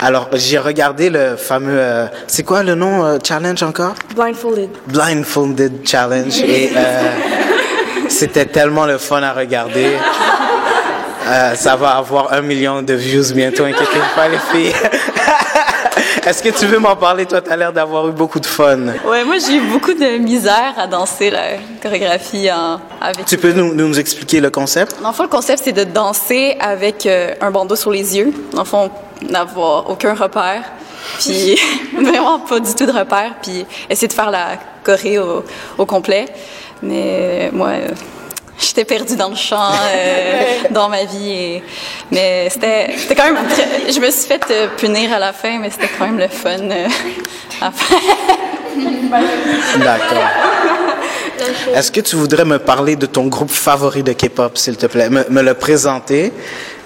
Alors, 0.00 0.28
j'ai 0.34 0.58
regardé 0.58 1.10
le 1.10 1.36
fameux... 1.36 1.78
euh, 1.78 2.06
c'est 2.26 2.44
quoi 2.44 2.62
le 2.62 2.74
nom 2.74 3.04
euh, 3.04 3.18
challenge 3.26 3.62
encore? 3.62 3.94
Blindfolded. 4.14 4.70
Blindfolded 4.86 5.72
Challenge. 5.84 6.40
Et 6.42 6.70
euh, 6.76 7.02
c'était 8.08 8.46
tellement 8.46 8.86
le 8.86 8.98
fun 8.98 9.22
à 9.22 9.32
regarder. 9.32 9.92
Ça 11.54 11.76
va 11.76 11.90
avoir 11.92 12.32
un 12.32 12.42
million 12.42 12.82
de 12.82 12.92
views 12.94 13.32
bientôt, 13.32 13.64
inquiétez-vous 13.64 14.14
pas 14.14 14.28
les 14.28 14.38
filles. 14.38 14.74
Est-ce 16.26 16.42
que 16.42 16.50
tu 16.50 16.66
veux 16.66 16.78
m'en 16.78 16.94
parler? 16.96 17.26
Toi, 17.26 17.40
tu 17.40 17.50
as 17.50 17.56
l'air 17.56 17.72
d'avoir 17.72 18.06
eu 18.08 18.12
beaucoup 18.12 18.38
de 18.40 18.46
fun. 18.46 18.78
Ouais, 19.06 19.24
moi 19.24 19.36
j'ai 19.38 19.56
eu 19.56 19.60
beaucoup 19.72 19.92
de 19.94 20.18
misère 20.18 20.74
à 20.76 20.86
danser 20.86 21.30
la 21.30 21.42
chorégraphie 21.82 22.50
en- 22.52 22.80
avec. 23.00 23.24
Tu 23.26 23.36
peux 23.38 23.52
nous, 23.52 23.74
nous 23.74 23.98
expliquer 23.98 24.40
le 24.40 24.50
concept? 24.50 25.00
Dans 25.02 25.08
le 25.08 25.14
fond, 25.14 25.24
le 25.24 25.28
concept 25.28 25.62
c'est 25.64 25.72
de 25.72 25.84
danser 25.84 26.56
avec 26.60 27.06
euh, 27.06 27.34
un 27.40 27.50
bandeau 27.50 27.76
sur 27.76 27.90
les 27.90 28.16
yeux. 28.16 28.32
Dans 28.52 28.62
le 28.62 28.66
fond, 28.66 28.90
n'avoir 29.28 29.90
aucun 29.90 30.14
repère, 30.14 30.62
puis 31.18 31.58
vraiment 32.00 32.40
pas 32.40 32.60
du 32.60 32.74
tout 32.74 32.86
de 32.86 32.92
repère, 32.92 33.34
puis 33.42 33.64
essayer 33.90 34.08
de 34.08 34.12
faire 34.12 34.30
la 34.30 34.58
choré 34.84 35.18
au, 35.18 35.44
au 35.78 35.86
complet. 35.86 36.26
Mais 36.82 37.02
euh, 37.04 37.48
moi, 37.52 37.68
euh, 37.68 37.88
j'étais 38.58 38.84
perdue 38.84 39.16
dans 39.16 39.28
le 39.30 39.34
champ, 39.36 39.70
euh, 39.72 40.42
dans 40.70 40.88
ma 40.88 41.04
vie. 41.04 41.30
Et, 41.30 41.62
mais 42.10 42.48
c'était, 42.50 42.90
c'était 42.96 43.14
quand 43.14 43.32
même. 43.32 43.46
très- 43.48 43.92
je 43.92 44.00
me 44.00 44.10
suis 44.10 44.26
fait 44.28 44.42
euh, 44.50 44.68
punir 44.76 45.12
à 45.12 45.18
la 45.18 45.32
fin, 45.32 45.58
mais 45.58 45.70
c'était 45.70 45.88
quand 45.98 46.06
même 46.06 46.18
le 46.18 46.28
fun 46.28 46.58
euh, 46.70 46.86
à 47.60 47.70
faire. 47.70 47.98
D'accord. 49.78 50.28
Est-ce 51.74 51.90
que 51.90 52.00
tu 52.00 52.16
voudrais 52.16 52.44
me 52.44 52.58
parler 52.58 52.94
de 52.96 53.06
ton 53.06 53.26
groupe 53.26 53.50
favori 53.50 54.02
de 54.02 54.12
K-pop, 54.12 54.56
s'il 54.56 54.76
te 54.76 54.86
plaît? 54.86 55.10
Me, 55.10 55.24
me 55.28 55.42
le 55.42 55.54
présenter 55.54 56.32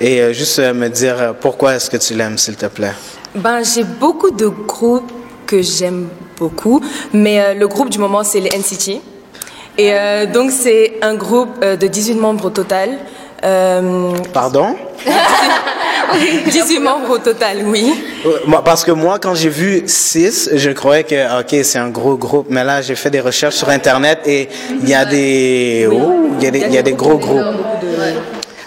et 0.00 0.20
euh, 0.20 0.32
juste 0.32 0.58
euh, 0.58 0.72
me 0.72 0.88
dire 0.88 1.34
pourquoi 1.40 1.74
est-ce 1.74 1.90
que 1.90 1.96
tu 1.98 2.14
l'aimes, 2.14 2.38
s'il 2.38 2.56
te 2.56 2.66
plaît? 2.66 2.92
Ben, 3.34 3.62
j'ai 3.62 3.84
beaucoup 3.84 4.30
de 4.30 4.46
groupes 4.46 5.12
que 5.46 5.60
j'aime 5.62 6.08
beaucoup, 6.38 6.80
mais 7.12 7.40
euh, 7.40 7.54
le 7.54 7.68
groupe 7.68 7.90
du 7.90 7.98
moment, 7.98 8.24
c'est 8.24 8.40
les 8.40 8.50
NCT. 8.50 9.00
Et 9.78 9.92
euh, 9.92 10.26
donc, 10.26 10.50
c'est 10.50 10.94
un 11.02 11.14
groupe 11.14 11.56
euh, 11.62 11.76
de 11.76 11.86
18 11.86 12.14
membres 12.14 12.46
au 12.46 12.50
total. 12.50 12.90
Euh, 13.44 14.10
Pardon? 14.32 14.74
18 16.50 16.78
membres 16.80 17.10
au 17.10 17.18
total, 17.18 17.58
oui. 17.66 17.92
Euh, 18.24 18.38
Parce 18.64 18.84
que 18.84 18.92
moi, 18.92 19.18
quand 19.18 19.34
j'ai 19.34 19.50
vu 19.50 19.82
6, 19.86 20.50
je 20.54 20.70
croyais 20.70 21.04
que, 21.04 21.40
OK, 21.40 21.54
c'est 21.62 21.78
un 21.78 21.90
gros 21.90 22.16
groupe. 22.16 22.46
Mais 22.48 22.64
là, 22.64 22.80
j'ai 22.80 22.94
fait 22.94 23.10
des 23.10 23.20
recherches 23.20 23.56
sur 23.56 23.68
Internet 23.68 24.20
et 24.24 24.48
il 24.82 24.88
y 24.88 24.94
a 24.94 25.04
des, 25.04 25.86
oh, 25.92 26.30
il 26.38 26.44
y 26.44 26.48
a 26.48 26.50
des, 26.50 26.60
il 26.60 26.72
y 26.72 26.78
a 26.78 26.82
des 26.82 26.94
gros 26.94 27.18
groupes. 27.18 27.42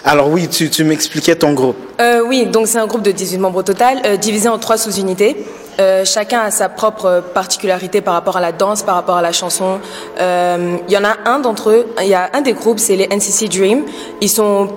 Alors 0.04 0.28
oui, 0.30 0.48
tu, 0.48 0.70
tu 0.70 0.84
m'expliquais 0.84 1.34
ton 1.34 1.52
groupe. 1.52 1.76
Euh, 2.00 2.22
oui, 2.26 2.46
donc 2.46 2.68
c'est 2.68 2.78
un 2.78 2.86
groupe 2.86 3.02
de 3.02 3.10
18 3.12 3.38
membres 3.38 3.58
au 3.58 3.62
total, 3.62 4.00
euh, 4.06 4.16
divisé 4.16 4.48
en 4.48 4.58
trois 4.58 4.78
sous-unités. 4.78 5.36
Euh, 5.78 6.04
chacun 6.04 6.40
a 6.40 6.50
sa 6.50 6.68
propre 6.68 7.22
particularité 7.32 8.00
par 8.00 8.14
rapport 8.14 8.36
à 8.36 8.40
la 8.40 8.52
danse, 8.52 8.82
par 8.82 8.96
rapport 8.96 9.16
à 9.16 9.22
la 9.22 9.32
chanson. 9.32 9.78
Euh, 10.20 10.76
Il 10.88 10.92
y 10.92 10.98
en 10.98 11.04
a 11.04 11.16
un 11.26 11.38
d'entre 11.38 11.70
eux, 11.70 11.86
il 12.00 12.08
y 12.08 12.14
a 12.14 12.30
un 12.34 12.40
des 12.40 12.52
groupes, 12.52 12.78
c'est 12.78 12.96
les 12.96 13.08
NCC 13.08 13.48
Dream. 13.48 13.84
Ils 14.20 14.28
sont 14.28 14.68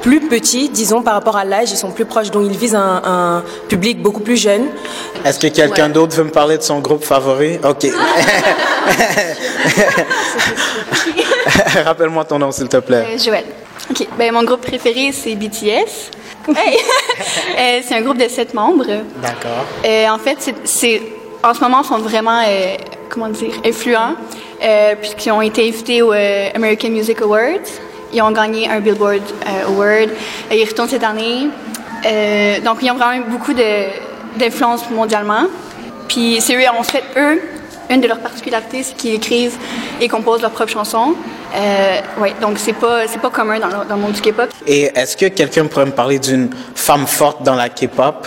plus 0.00 0.20
petits, 0.20 0.68
disons, 0.68 1.02
par 1.02 1.14
rapport 1.14 1.36
à 1.36 1.44
l'âge, 1.44 1.70
ils 1.70 1.76
sont 1.76 1.92
plus 1.92 2.06
proches, 2.06 2.32
donc 2.32 2.46
ils 2.50 2.56
visent 2.56 2.74
un, 2.74 3.02
un 3.04 3.44
public 3.68 4.02
beaucoup 4.02 4.20
plus 4.20 4.36
jeune. 4.36 4.64
Est-ce 5.24 5.38
que 5.38 5.46
quelqu'un 5.46 5.88
d'autre 5.88 6.16
veut 6.16 6.24
me 6.24 6.30
parler 6.30 6.58
de 6.58 6.62
son 6.62 6.80
groupe 6.80 7.04
favori? 7.04 7.60
OK. 7.62 7.86
Rappelle-moi 11.84 12.24
ton 12.24 12.38
nom, 12.38 12.50
s'il 12.52 12.68
te 12.68 12.78
plaît. 12.78 13.04
Euh, 13.14 13.18
Joël. 13.18 13.44
OK. 13.90 14.06
Ben, 14.18 14.32
mon 14.32 14.42
groupe 14.44 14.62
préféré, 14.62 15.12
c'est 15.12 15.34
BTS. 15.34 16.10
Hey! 16.48 16.76
Euh, 17.58 17.80
c'est 17.86 17.94
un 17.94 18.00
groupe 18.00 18.18
de 18.18 18.26
sept 18.28 18.52
membres. 18.54 18.84
D'accord. 19.22 19.64
Euh, 19.84 20.08
en 20.08 20.18
fait, 20.18 20.52
c'est- 20.64 21.02
en 21.44 21.54
ce 21.54 21.60
moment, 21.60 21.82
ils 21.84 21.86
sont 21.86 21.98
vraiment, 21.98 22.40
euh, 22.44 22.76
comment 23.08 23.28
dire, 23.28 23.52
influents, 23.64 24.14
euh, 24.64 24.94
puisqu'ils 25.00 25.30
ont 25.30 25.42
été 25.42 25.68
invités 25.68 26.02
aux 26.02 26.12
euh, 26.12 26.48
American 26.54 26.88
Music 26.90 27.20
Awards. 27.20 27.68
Ils 28.12 28.22
ont 28.22 28.30
gagné 28.32 28.68
un 28.68 28.80
Billboard 28.80 29.20
euh, 29.46 29.66
Award. 29.68 30.10
Et 30.50 30.60
ils 30.60 30.68
retournent 30.68 30.88
cette 30.88 31.04
année. 31.04 31.48
Euh, 32.06 32.60
donc, 32.60 32.78
ils 32.82 32.90
ont 32.90 32.96
vraiment 32.96 33.24
beaucoup 33.28 33.52
de- 33.52 33.86
d'influence 34.38 34.88
mondialement. 34.90 35.44
Puis, 36.08 36.40
c'est 36.40 36.56
eux, 36.56 36.68
en 36.76 36.82
fait, 36.82 37.04
eux, 37.16 37.40
une 37.92 38.00
de 38.00 38.08
leurs 38.08 38.20
particularités, 38.20 38.82
c'est 38.82 38.96
qu'ils 38.96 39.14
écrivent 39.14 39.56
et 40.00 40.08
composent 40.08 40.42
leurs 40.42 40.50
propres 40.50 40.72
chansons. 40.72 41.14
Euh, 41.54 42.00
ouais, 42.18 42.34
donc 42.40 42.58
c'est 42.58 42.72
pas 42.72 43.06
c'est 43.06 43.20
pas 43.20 43.30
commun 43.30 43.58
dans 43.58 43.66
le, 43.68 43.84
dans 43.88 43.96
le 43.96 44.00
monde 44.00 44.12
du 44.12 44.20
K-pop. 44.22 44.48
Et 44.66 44.90
est-ce 44.94 45.16
que 45.16 45.26
quelqu'un 45.26 45.66
pourrait 45.66 45.86
me 45.86 45.92
parler 45.92 46.18
d'une 46.18 46.48
femme 46.74 47.06
forte 47.06 47.42
dans 47.42 47.54
la 47.54 47.68
K-pop? 47.68 48.26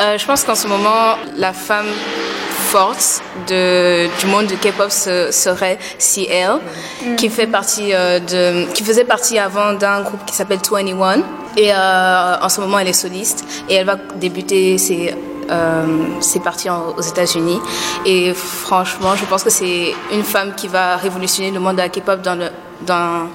Euh, 0.00 0.18
je 0.18 0.26
pense 0.26 0.42
qu'en 0.42 0.56
ce 0.56 0.66
moment, 0.66 1.16
la 1.36 1.52
femme 1.52 1.86
forte 2.72 3.22
de, 3.46 4.08
du 4.20 4.26
monde 4.26 4.46
du 4.46 4.56
K-pop 4.56 4.90
se- 4.90 5.30
serait 5.30 5.78
CL, 5.98 6.58
qui 7.16 7.28
fait 7.28 7.46
partie 7.46 7.92
euh, 7.94 8.18
de, 8.18 8.66
qui 8.72 8.82
faisait 8.82 9.04
partie 9.04 9.38
avant 9.38 9.72
d'un 9.74 10.02
groupe 10.02 10.24
qui 10.26 10.34
s'appelle 10.34 10.58
21. 10.68 11.22
Et 11.56 11.70
euh, 11.72 12.34
en 12.42 12.48
ce 12.48 12.60
moment, 12.60 12.80
elle 12.80 12.88
est 12.88 12.92
soliste 12.92 13.44
et 13.68 13.74
elle 13.76 13.86
va 13.86 13.94
débuter 14.16 14.76
ses 14.78 15.14
euh, 15.50 15.86
ses 16.20 16.40
parties 16.40 16.70
en- 16.70 16.94
aux 16.96 17.00
États-Unis. 17.02 17.60
Et 18.06 18.32
franchement, 18.34 19.14
je 19.16 19.24
pense 19.24 19.42
que 19.42 19.50
c'est 19.50 19.94
une 20.12 20.22
femme 20.24 20.54
qui 20.56 20.68
va 20.68 20.96
révolutionner 20.96 21.50
le 21.50 21.60
monde 21.60 21.76
de 21.76 21.82
la 21.82 21.88
K-pop 21.88 22.20
dans 22.22 23.28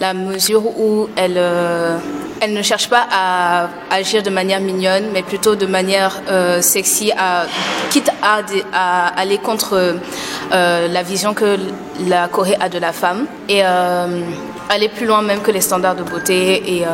la 0.00 0.12
mesure 0.14 0.66
où 0.78 1.08
elle, 1.16 1.36
euh, 1.38 1.96
elle 2.40 2.52
ne 2.52 2.60
cherche 2.62 2.88
pas 2.90 3.06
à 3.10 3.68
agir 3.90 4.22
de 4.22 4.28
manière 4.30 4.60
mignonne, 4.60 5.04
mais 5.12 5.22
plutôt 5.22 5.54
de 5.54 5.64
manière 5.66 6.20
euh, 6.30 6.60
sexy, 6.60 7.12
quitte 7.90 8.10
à, 8.22 9.08
aller 9.16 9.38
contre 9.38 9.96
la 10.52 11.02
vision 11.02 11.32
que 11.34 11.56
la 12.06 12.28
Corée 12.28 12.56
a 12.60 12.68
de 12.68 12.78
la 12.78 12.92
femme 12.92 13.24
et 13.48 13.62
aller 14.68 14.88
plus 14.88 15.06
loin 15.06 15.22
même 15.22 15.40
que 15.40 15.50
les 15.50 15.60
standards 15.60 15.94
de 15.96 16.02
beauté. 16.02 16.76
Et 16.76 16.84
euh, 16.84 16.88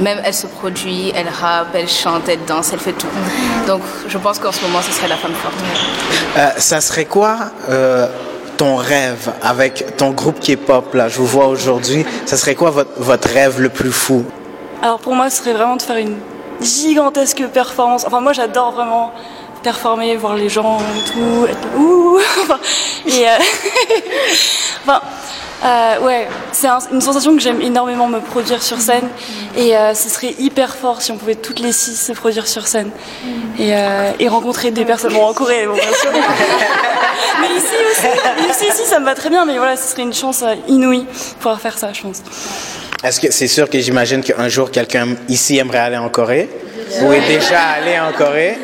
même 0.00 0.20
elle 0.24 0.34
se 0.34 0.46
produit, 0.46 1.12
elle 1.14 1.28
rappe, 1.28 1.74
elle 1.74 1.88
chante, 1.88 2.28
elle 2.28 2.44
danse, 2.46 2.72
elle 2.72 2.80
fait 2.80 2.92
tout. 2.92 3.08
Donc 3.66 3.82
je 4.08 4.18
pense 4.18 4.38
qu'en 4.38 4.52
ce 4.52 4.62
moment, 4.62 4.80
ce 4.82 4.92
serait 4.92 5.08
la 5.08 5.16
femme 5.16 5.34
forte. 5.34 5.54
Euh, 6.36 6.50
ça 6.58 6.80
serait 6.80 7.04
quoi 7.04 7.36
euh, 7.68 8.06
ton 8.56 8.76
rêve 8.76 9.32
avec 9.42 9.96
ton 9.96 10.10
groupe 10.10 10.40
K-pop 10.40 10.94
là? 10.94 11.08
Je 11.08 11.18
vous 11.18 11.26
vois 11.26 11.46
aujourd'hui. 11.46 12.04
Ça 12.26 12.36
serait 12.36 12.54
quoi 12.54 12.70
votre, 12.70 12.90
votre 12.96 13.28
rêve 13.28 13.60
le 13.60 13.68
plus 13.68 13.92
fou? 13.92 14.24
Alors 14.82 14.98
pour 14.98 15.14
moi, 15.14 15.30
ce 15.30 15.38
serait 15.38 15.52
vraiment 15.52 15.76
de 15.76 15.82
faire 15.82 15.96
une 15.96 16.16
gigantesque 16.60 17.46
performance. 17.48 18.04
Enfin, 18.06 18.20
moi, 18.20 18.32
j'adore 18.32 18.72
vraiment 18.72 19.12
performer, 19.64 20.14
voir 20.16 20.36
les 20.36 20.48
gens 20.48 20.78
et 20.78 21.10
tout, 21.10 21.46
être 21.48 21.76
ouh 21.76 22.18
Enfin, 22.42 22.60
Et 23.06 23.28
euh, 23.28 23.32
enfin, 24.86 25.00
euh, 25.64 25.98
ouais, 26.06 26.28
c'est 26.52 26.68
un- 26.68 26.78
une 26.92 27.00
sensation 27.00 27.34
que 27.34 27.40
j'aime 27.42 27.60
énormément 27.60 28.06
me 28.06 28.20
produire 28.20 28.62
sur 28.62 28.78
scène. 28.80 29.08
Et 29.56 29.76
euh, 29.76 29.94
ce 29.94 30.08
serait 30.08 30.34
hyper 30.38 30.76
fort 30.76 31.00
si 31.02 31.10
on 31.10 31.16
pouvait 31.16 31.34
toutes 31.34 31.58
les 31.60 31.72
six 31.72 31.96
se 31.96 32.12
produire 32.12 32.46
sur 32.46 32.66
scène 32.66 32.90
et, 33.58 33.74
euh, 33.74 34.12
et 34.20 34.28
rencontrer 34.28 34.70
des 34.70 34.84
personnes. 34.84 35.12
Bon, 35.14 35.26
en 35.26 35.32
Corée, 35.34 35.66
bon, 35.66 35.74
bien 35.74 35.82
sûr. 36.00 36.10
mais 37.40 37.48
ici 37.56 37.74
aussi, 37.90 38.50
ici, 38.50 38.66
ici, 38.72 38.88
ça 38.88 39.00
me 39.00 39.04
va 39.04 39.14
très 39.14 39.30
bien. 39.30 39.44
Mais 39.46 39.56
voilà, 39.56 39.76
ce 39.76 39.88
serait 39.90 40.02
une 40.02 40.14
chance 40.14 40.44
inouïe 40.68 41.00
de 41.04 41.34
pouvoir 41.38 41.60
faire 41.60 41.78
ça, 41.78 41.92
je 41.92 42.02
pense. 42.02 42.18
Est-ce 43.02 43.20
que 43.20 43.30
c'est 43.30 43.48
sûr 43.48 43.68
que 43.68 43.78
j'imagine 43.80 44.22
qu'un 44.22 44.48
jour 44.48 44.70
quelqu'un 44.70 45.08
ici 45.28 45.58
aimerait 45.58 45.78
aller 45.78 45.96
en 45.98 46.08
Corée? 46.08 46.48
Ou 47.02 47.12
est 47.12 47.26
déjà 47.26 47.60
allé 47.76 47.98
en 47.98 48.12
Corée? 48.12 48.58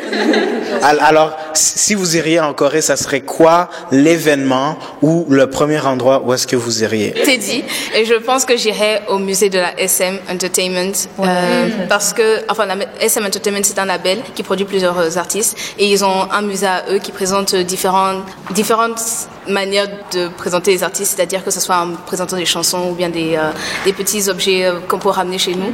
Si 1.53 1.93
vous 1.95 2.17
iriez 2.17 2.39
en 2.39 2.53
Corée, 2.53 2.81
ça 2.81 2.95
serait 2.95 3.21
quoi 3.21 3.69
l'événement 3.91 4.77
ou 5.01 5.25
le 5.29 5.49
premier 5.49 5.79
endroit 5.79 6.21
où 6.23 6.33
est-ce 6.33 6.47
que 6.47 6.55
vous 6.55 6.83
iriez? 6.83 7.11
T'es 7.11 7.37
dit. 7.37 7.63
Et 7.95 8.05
je 8.05 8.15
pense 8.15 8.45
que 8.45 8.57
j'irai 8.57 9.01
au 9.07 9.19
musée 9.19 9.49
de 9.49 9.59
la 9.59 9.79
SM 9.79 10.17
Entertainment 10.29 10.91
euh, 11.19 11.69
parce 11.89 12.13
que, 12.13 12.41
enfin, 12.49 12.65
la 12.65 12.75
SM 12.99 13.25
Entertainment 13.25 13.61
c'est 13.63 13.79
un 13.79 13.85
label 13.85 14.19
qui 14.35 14.43
produit 14.43 14.65
plusieurs 14.65 14.97
euh, 14.99 15.17
artistes 15.17 15.57
et 15.77 15.91
ils 15.91 16.03
ont 16.03 16.31
un 16.31 16.41
musée 16.41 16.67
à 16.67 16.83
eux 16.89 16.99
qui 16.99 17.11
présente 17.11 17.55
différentes 17.55 18.23
différentes 18.51 19.01
manières 19.47 19.87
de 20.13 20.27
présenter 20.27 20.71
les 20.71 20.83
artistes, 20.83 21.15
c'est-à-dire 21.15 21.43
que 21.43 21.51
ce 21.51 21.59
soit 21.59 21.77
en 21.77 21.93
présentant 22.05 22.37
des 22.37 22.45
chansons 22.45 22.89
ou 22.91 22.95
bien 22.95 23.09
des 23.09 23.35
euh, 23.35 23.51
des 23.85 23.93
petits 23.93 24.29
objets 24.29 24.65
euh, 24.65 24.79
qu'on 24.87 24.99
peut 24.99 25.09
ramener 25.09 25.37
chez 25.37 25.55
nous. 25.55 25.71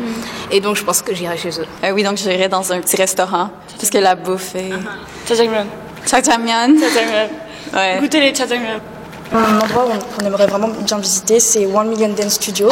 Et 0.52 0.60
donc 0.60 0.76
je 0.76 0.84
pense 0.84 1.02
que 1.02 1.14
j'irai 1.14 1.38
chez 1.38 1.50
eux. 1.60 1.66
Euh, 1.84 1.92
oui, 1.92 2.04
donc 2.04 2.18
j'irais 2.18 2.50
dans 2.50 2.72
un 2.72 2.80
petit 2.82 2.96
restaurant, 2.96 3.50
parce 3.78 3.90
que 3.90 3.98
la 3.98 4.16
bouffe 4.16 4.56
est... 4.56 4.72
Jajangmyeon. 5.28 5.68
Jajangmyeon. 6.06 6.80
Jajangmyeon. 6.80 7.30
Ouais. 7.74 7.98
Goûtez 8.00 8.22
les 8.22 8.34
jajangmyeon. 8.34 8.80
Un 9.34 9.60
endroit 9.60 9.86
où 9.86 9.90
on, 9.92 10.00
qu'on 10.00 10.26
aimerait 10.26 10.48
vraiment 10.48 10.70
bien 10.70 10.98
visiter, 11.00 11.42
c'est 11.42 11.66
One 11.66 11.90
Million 11.90 12.08
Dance 12.10 12.36
Studio. 12.36 12.70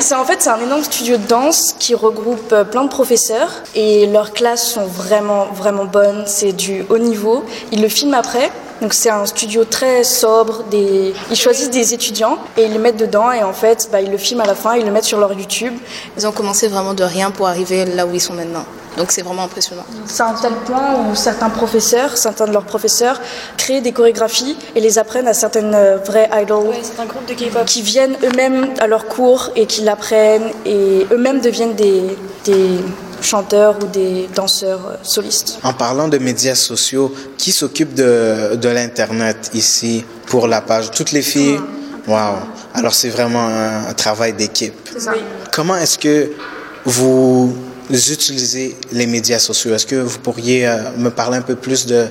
C'est 0.00 0.14
en 0.14 0.24
fait 0.24 0.40
c'est 0.40 0.48
un 0.48 0.60
énorme 0.60 0.82
studio 0.82 1.18
de 1.18 1.26
danse 1.26 1.74
qui 1.78 1.94
regroupe 1.94 2.52
euh, 2.52 2.64
plein 2.64 2.84
de 2.84 2.88
professeurs 2.88 3.50
et 3.74 4.06
leurs 4.06 4.32
classes 4.32 4.66
sont 4.72 4.86
vraiment 4.86 5.48
vraiment 5.52 5.84
bonnes. 5.84 6.24
C'est 6.26 6.52
du 6.52 6.86
haut 6.88 6.96
niveau. 6.96 7.44
Ils 7.70 7.82
le 7.82 7.88
filment 7.88 8.14
après. 8.14 8.50
Donc 8.80 8.94
c'est 8.94 9.10
un 9.10 9.26
studio 9.26 9.66
très 9.66 10.04
sobre. 10.04 10.64
Des... 10.70 11.12
Ils 11.30 11.36
choisissent 11.36 11.70
des 11.70 11.92
étudiants 11.92 12.38
et 12.56 12.64
ils 12.64 12.72
les 12.72 12.78
mettent 12.78 12.96
dedans 12.96 13.30
et 13.30 13.42
en 13.42 13.52
fait 13.52 13.90
bah, 13.92 14.00
ils 14.00 14.10
le 14.10 14.16
filment 14.16 14.40
à 14.40 14.46
la 14.46 14.54
fin, 14.54 14.74
ils 14.76 14.86
le 14.86 14.90
mettent 14.90 15.04
sur 15.04 15.18
leur 15.18 15.34
YouTube. 15.34 15.74
Ils 16.16 16.26
ont 16.26 16.32
commencé 16.32 16.66
vraiment 16.66 16.94
de 16.94 17.04
rien 17.04 17.30
pour 17.30 17.46
arriver 17.46 17.84
là 17.84 18.06
où 18.06 18.14
ils 18.14 18.22
sont 18.22 18.32
maintenant. 18.32 18.64
Donc 18.96 19.10
c'est 19.10 19.22
vraiment 19.22 19.44
impressionnant. 19.44 19.84
C'est 20.06 20.22
un 20.22 20.34
tel 20.34 20.52
point 20.66 20.96
où 21.10 21.14
certains 21.14 21.48
professeurs, 21.48 22.16
certains 22.16 22.46
de 22.46 22.52
leurs 22.52 22.64
professeurs, 22.64 23.20
créent 23.56 23.80
des 23.80 23.92
chorégraphies 23.92 24.56
et 24.74 24.80
les 24.80 24.98
apprennent 24.98 25.28
à 25.28 25.34
certaines 25.34 25.74
euh, 25.74 25.96
vraies 25.96 26.28
idols 26.42 26.74
c'est 26.82 27.00
un 27.00 27.06
groupe 27.06 27.26
de 27.26 27.34
K-pop. 27.34 27.64
qui 27.64 27.82
viennent 27.82 28.16
eux-mêmes 28.22 28.68
à 28.80 28.86
leurs 28.86 29.06
cours 29.06 29.50
et 29.56 29.66
qui 29.66 29.80
l'apprennent 29.82 30.50
et 30.66 31.06
eux-mêmes 31.10 31.40
deviennent 31.40 31.74
des, 31.74 32.16
des 32.44 32.80
chanteurs 33.22 33.76
ou 33.82 33.86
des 33.86 34.28
danseurs 34.34 34.80
euh, 34.86 34.96
solistes. 35.02 35.58
En 35.62 35.72
parlant 35.72 36.08
de 36.08 36.18
médias 36.18 36.54
sociaux, 36.54 37.14
qui 37.38 37.52
s'occupe 37.52 37.94
de, 37.94 38.56
de 38.56 38.68
l'Internet 38.68 39.50
ici 39.54 40.04
pour 40.26 40.48
la 40.48 40.60
page? 40.60 40.90
Toutes 40.90 41.12
les 41.12 41.22
filles? 41.22 41.58
Wow. 42.06 42.34
Alors 42.74 42.92
c'est 42.92 43.10
vraiment 43.10 43.46
un, 43.46 43.86
un 43.88 43.94
travail 43.94 44.32
d'équipe. 44.34 44.90
Comment 45.50 45.76
est-ce 45.76 45.98
que 45.98 46.32
vous 46.84 47.54
utilisez 47.90 48.76
les 48.92 49.06
médias 49.06 49.38
sociaux. 49.38 49.74
Est-ce 49.74 49.86
que 49.86 49.96
vous 49.96 50.18
pourriez 50.18 50.66
euh, 50.66 50.90
me 50.96 51.10
parler 51.10 51.38
un 51.38 51.42
peu 51.42 51.56
plus 51.56 51.86
de 51.86 52.06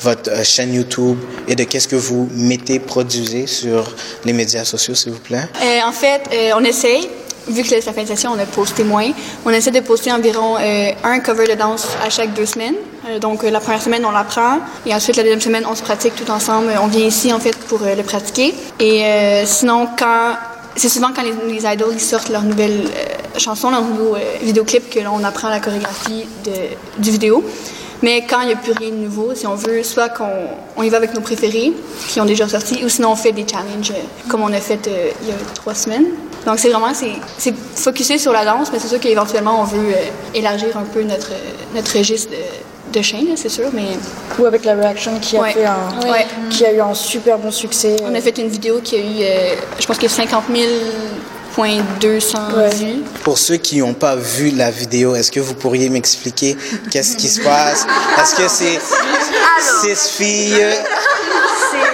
votre 0.00 0.30
euh, 0.30 0.44
chaîne 0.44 0.72
YouTube 0.74 1.18
et 1.48 1.54
de 1.54 1.64
qu'est-ce 1.64 1.88
que 1.88 1.96
vous 1.96 2.28
mettez, 2.34 2.78
produisez 2.78 3.46
sur 3.46 3.94
les 4.24 4.32
médias 4.32 4.64
sociaux, 4.64 4.94
s'il 4.94 5.12
vous 5.12 5.18
plaît? 5.18 5.48
Euh, 5.62 5.80
en 5.86 5.92
fait, 5.92 6.22
on 6.54 6.64
essaye, 6.64 7.08
vu 7.48 7.62
que 7.62 7.68
c'est 7.68 7.84
la 7.84 7.92
fin 7.92 8.02
de 8.02 8.08
session, 8.08 8.32
on 8.34 8.38
a 8.38 8.46
posté 8.46 8.84
moins. 8.84 9.10
On 9.44 9.50
essaie 9.50 9.70
de 9.70 9.80
poster 9.80 10.12
environ 10.12 10.56
un 10.56 11.20
cover 11.20 11.46
de 11.46 11.54
danse 11.54 11.86
à 12.04 12.10
chaque 12.10 12.34
deux 12.34 12.46
semaines. 12.46 12.76
Donc, 13.20 13.42
la 13.42 13.60
première 13.60 13.82
semaine, 13.82 14.04
on 14.04 14.10
l'apprend. 14.10 14.58
Et 14.84 14.94
ensuite, 14.94 15.16
la 15.16 15.22
deuxième 15.22 15.40
semaine, 15.40 15.64
on 15.68 15.74
se 15.74 15.82
pratique 15.82 16.14
tout 16.16 16.30
ensemble. 16.30 16.72
On 16.82 16.88
vient 16.88 17.06
ici, 17.06 17.32
en 17.32 17.40
fait, 17.40 17.56
pour 17.56 17.80
le 17.80 18.02
pratiquer. 18.02 18.54
Et 18.80 19.02
sinon, 19.44 19.88
quand... 19.98 20.34
C'est 20.78 20.90
souvent 20.90 21.08
quand 21.16 21.22
les, 21.22 21.32
les 21.54 21.98
sortent 21.98 22.28
leur 22.28 22.42
nouvelle 22.42 22.82
chanson, 23.38 23.70
leur 23.70 23.82
nouveau 23.82 24.14
euh, 24.16 24.20
vidéoclip, 24.42 24.90
que 24.90 25.00
là, 25.00 25.10
on 25.12 25.22
apprend 25.24 25.48
la 25.48 25.60
chorégraphie 25.60 26.26
de, 26.44 26.52
du 27.02 27.10
vidéo. 27.10 27.44
Mais 28.02 28.24
quand 28.28 28.40
il 28.42 28.48
n'y 28.48 28.52
a 28.52 28.56
plus 28.56 28.72
rien 28.72 28.90
de 28.90 28.96
nouveau, 28.96 29.34
si 29.34 29.46
on 29.46 29.54
veut, 29.54 29.82
soit 29.82 30.10
qu'on 30.10 30.28
on 30.76 30.82
y 30.82 30.90
va 30.90 30.98
avec 30.98 31.14
nos 31.14 31.22
préférés 31.22 31.72
qui 32.08 32.20
ont 32.20 32.26
déjà 32.26 32.46
sorti, 32.46 32.84
ou 32.84 32.88
sinon 32.90 33.12
on 33.12 33.16
fait 33.16 33.32
des 33.32 33.46
challenges 33.50 33.90
euh, 33.92 34.28
comme 34.28 34.42
on 34.42 34.52
a 34.52 34.60
fait 34.60 34.86
euh, 34.86 35.10
il 35.22 35.28
y 35.28 35.32
a 35.32 35.34
trois 35.54 35.74
semaines. 35.74 36.04
Donc 36.44 36.58
c'est 36.58 36.68
vraiment, 36.68 36.92
c'est 36.94 37.54
focusé 37.74 38.18
sur 38.18 38.32
la 38.32 38.44
danse, 38.44 38.68
mais 38.70 38.78
c'est 38.78 38.88
sûr 38.88 39.00
qu'éventuellement 39.00 39.60
on 39.62 39.64
veut 39.64 39.78
euh, 39.94 40.34
élargir 40.34 40.76
un 40.76 40.82
peu 40.84 41.02
notre, 41.04 41.30
notre 41.74 41.96
registre 41.96 42.30
de, 42.30 42.98
de 42.98 43.02
chaînes, 43.02 43.28
c'est 43.34 43.48
sûr, 43.48 43.70
mais... 43.72 43.86
Ou 44.38 44.44
avec 44.44 44.64
la 44.66 44.74
reaction 44.74 45.18
qui 45.18 45.38
a, 45.38 45.40
Ouais. 45.40 45.52
fait 45.54 45.64
un, 45.64 46.10
Ouais. 46.12 46.26
qui 46.50 46.66
a 46.66 46.72
eu 46.74 46.80
un 46.80 46.92
super 46.94 47.38
bon 47.38 47.50
succès. 47.50 47.96
On 48.04 48.14
a 48.14 48.20
fait 48.20 48.36
une 48.38 48.48
vidéo 48.48 48.80
qui 48.84 48.94
a 48.96 48.98
eu, 48.98 49.22
euh, 49.22 49.54
je 49.80 49.86
pense 49.86 49.96
qu'il 49.96 50.08
y 50.08 50.12
a 50.12 50.14
50 50.14 50.44
000.200 50.52 50.58
Ouais. 51.58 51.78
Pour 53.24 53.38
ceux 53.38 53.56
qui 53.56 53.78
n'ont 53.78 53.94
pas 53.94 54.14
vu 54.14 54.50
la 54.50 54.70
vidéo, 54.70 55.14
est-ce 55.14 55.30
que 55.30 55.40
vous 55.40 55.54
pourriez 55.54 55.88
m'expliquer 55.88 56.56
qu'est-ce 56.90 57.16
qui 57.16 57.28
se 57.28 57.40
passe? 57.40 57.86
Est-ce 58.20 58.34
que 58.34 58.48
c'est 58.48 58.78
six 59.82 60.10
filles? 60.10 60.66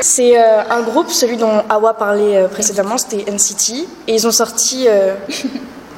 C'est 0.00 0.37
euh, 0.37 0.62
un 0.69 0.83
groupe, 0.83 1.11
celui 1.11 1.37
dont 1.37 1.62
Awa 1.69 1.95
parlait 1.95 2.38
euh, 2.38 2.49
précédemment, 2.49 2.99
c'était 2.99 3.31
NCT. 3.31 3.87
Et 4.09 4.14
ils 4.14 4.26
ont 4.26 4.33
sorti 4.33 4.87
euh, 4.88 5.14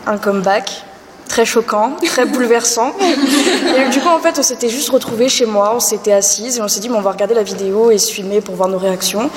un 0.06 0.18
comeback 0.18 0.84
très 1.28 1.44
choquant, 1.44 1.92
très 2.04 2.24
bouleversant. 2.24 2.92
Et 3.76 3.90
du 3.90 4.00
coup, 4.00 4.08
en 4.08 4.18
fait, 4.20 4.38
on 4.38 4.42
s'était 4.42 4.68
juste 4.68 4.90
retrouvés 4.90 5.28
chez 5.28 5.46
moi, 5.46 5.72
on 5.74 5.80
s'était 5.80 6.12
assises 6.12 6.58
et 6.58 6.62
on 6.62 6.68
s'est 6.68 6.80
dit, 6.80 6.88
bon, 6.88 6.98
on 6.98 7.02
va 7.02 7.12
regarder 7.12 7.34
la 7.34 7.42
vidéo 7.42 7.90
et 7.90 7.98
se 7.98 8.12
filmer 8.12 8.40
pour 8.40 8.54
voir 8.54 8.68
nos 8.68 8.78
réactions. 8.78 9.30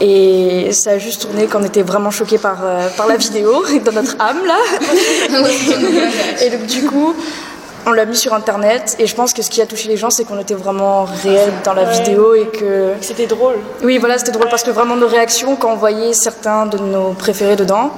Et 0.00 0.72
ça 0.72 0.90
a 0.90 0.98
juste 0.98 1.22
tourné 1.22 1.46
qu'on 1.46 1.62
était 1.62 1.82
vraiment 1.82 2.10
choqués 2.10 2.38
par, 2.38 2.58
euh, 2.62 2.88
par 2.96 3.06
la 3.06 3.16
vidéo, 3.16 3.64
dans 3.84 3.92
notre 3.92 4.16
âme, 4.20 4.44
là. 4.46 4.58
et 6.42 6.50
donc, 6.50 6.66
du 6.66 6.84
coup, 6.84 7.14
on 7.86 7.92
l'a 7.92 8.04
mis 8.04 8.16
sur 8.16 8.34
internet 8.34 8.96
et 8.98 9.06
je 9.06 9.14
pense 9.14 9.32
que 9.32 9.42
ce 9.42 9.48
qui 9.48 9.62
a 9.62 9.66
touché 9.66 9.88
les 9.88 9.96
gens 9.96 10.10
c'est 10.10 10.24
qu'on 10.24 10.40
était 10.40 10.54
vraiment 10.54 11.04
réel 11.04 11.52
dans 11.64 11.72
la 11.72 11.84
vidéo 11.84 12.34
et 12.34 12.48
que 12.48 12.94
C'était 13.00 13.26
drôle. 13.28 13.54
oui 13.84 13.98
voilà 13.98 14.18
c'était 14.18 14.32
drôle 14.32 14.48
parce 14.48 14.64
que 14.64 14.72
vraiment 14.72 14.96
nos 14.96 15.06
réactions 15.06 15.54
quand 15.54 15.72
on 15.72 15.76
voyait 15.76 16.12
certains 16.12 16.66
de 16.66 16.78
nos 16.78 17.12
préférés 17.12 17.54
dedans 17.54 17.92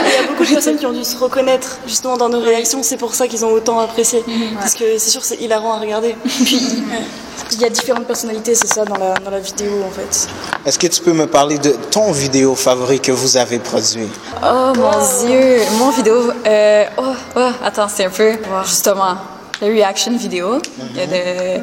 Il 0.00 0.06
y 0.06 0.24
a 0.24 0.26
beaucoup 0.28 0.44
de 0.44 0.48
personnes 0.50 0.76
qui 0.76 0.86
ont 0.86 0.92
dû 0.92 1.04
se 1.04 1.16
reconnaître 1.16 1.78
justement 1.86 2.16
dans 2.16 2.28
nos 2.28 2.40
réactions, 2.40 2.82
c'est 2.82 2.96
pour 2.96 3.14
ça 3.14 3.26
qu'ils 3.28 3.44
ont 3.44 3.50
autant 3.52 3.78
apprécié. 3.78 4.24
Parce 4.58 4.74
que 4.74 4.98
c'est 4.98 5.10
sûr, 5.10 5.24
c'est 5.24 5.36
hilarant 5.36 5.74
à 5.74 5.78
regarder. 5.78 6.16
il 7.52 7.60
y 7.60 7.64
a 7.64 7.68
différentes 7.70 8.06
personnalités 8.06 8.54
c'est 8.54 8.66
ça 8.72 8.84
dans 8.84 8.96
la, 8.96 9.14
dans 9.14 9.30
la 9.30 9.38
vidéo 9.40 9.70
en 9.86 9.90
fait 9.90 10.28
Est-ce 10.64 10.78
que 10.78 10.86
tu 10.86 11.02
peux 11.02 11.12
me 11.12 11.26
parler 11.26 11.58
de 11.58 11.70
ton 11.90 12.10
vidéo 12.12 12.54
favori 12.54 12.98
que 13.00 13.12
vous 13.12 13.36
avez 13.36 13.58
produit? 13.58 14.08
Oh 14.42 14.72
mon 14.74 15.26
dieu, 15.26 15.58
mon 15.78 15.90
vidéo. 15.90 16.30
Euh, 16.46 16.84
oh, 16.98 17.02
oh, 17.36 17.48
attends, 17.64 17.88
c'est 17.94 18.06
un 18.06 18.10
peu. 18.10 18.32
Justement, 18.64 19.16
la 19.60 19.66
reaction 19.68 20.16
vidéo. 20.16 20.58
De- 20.58 21.60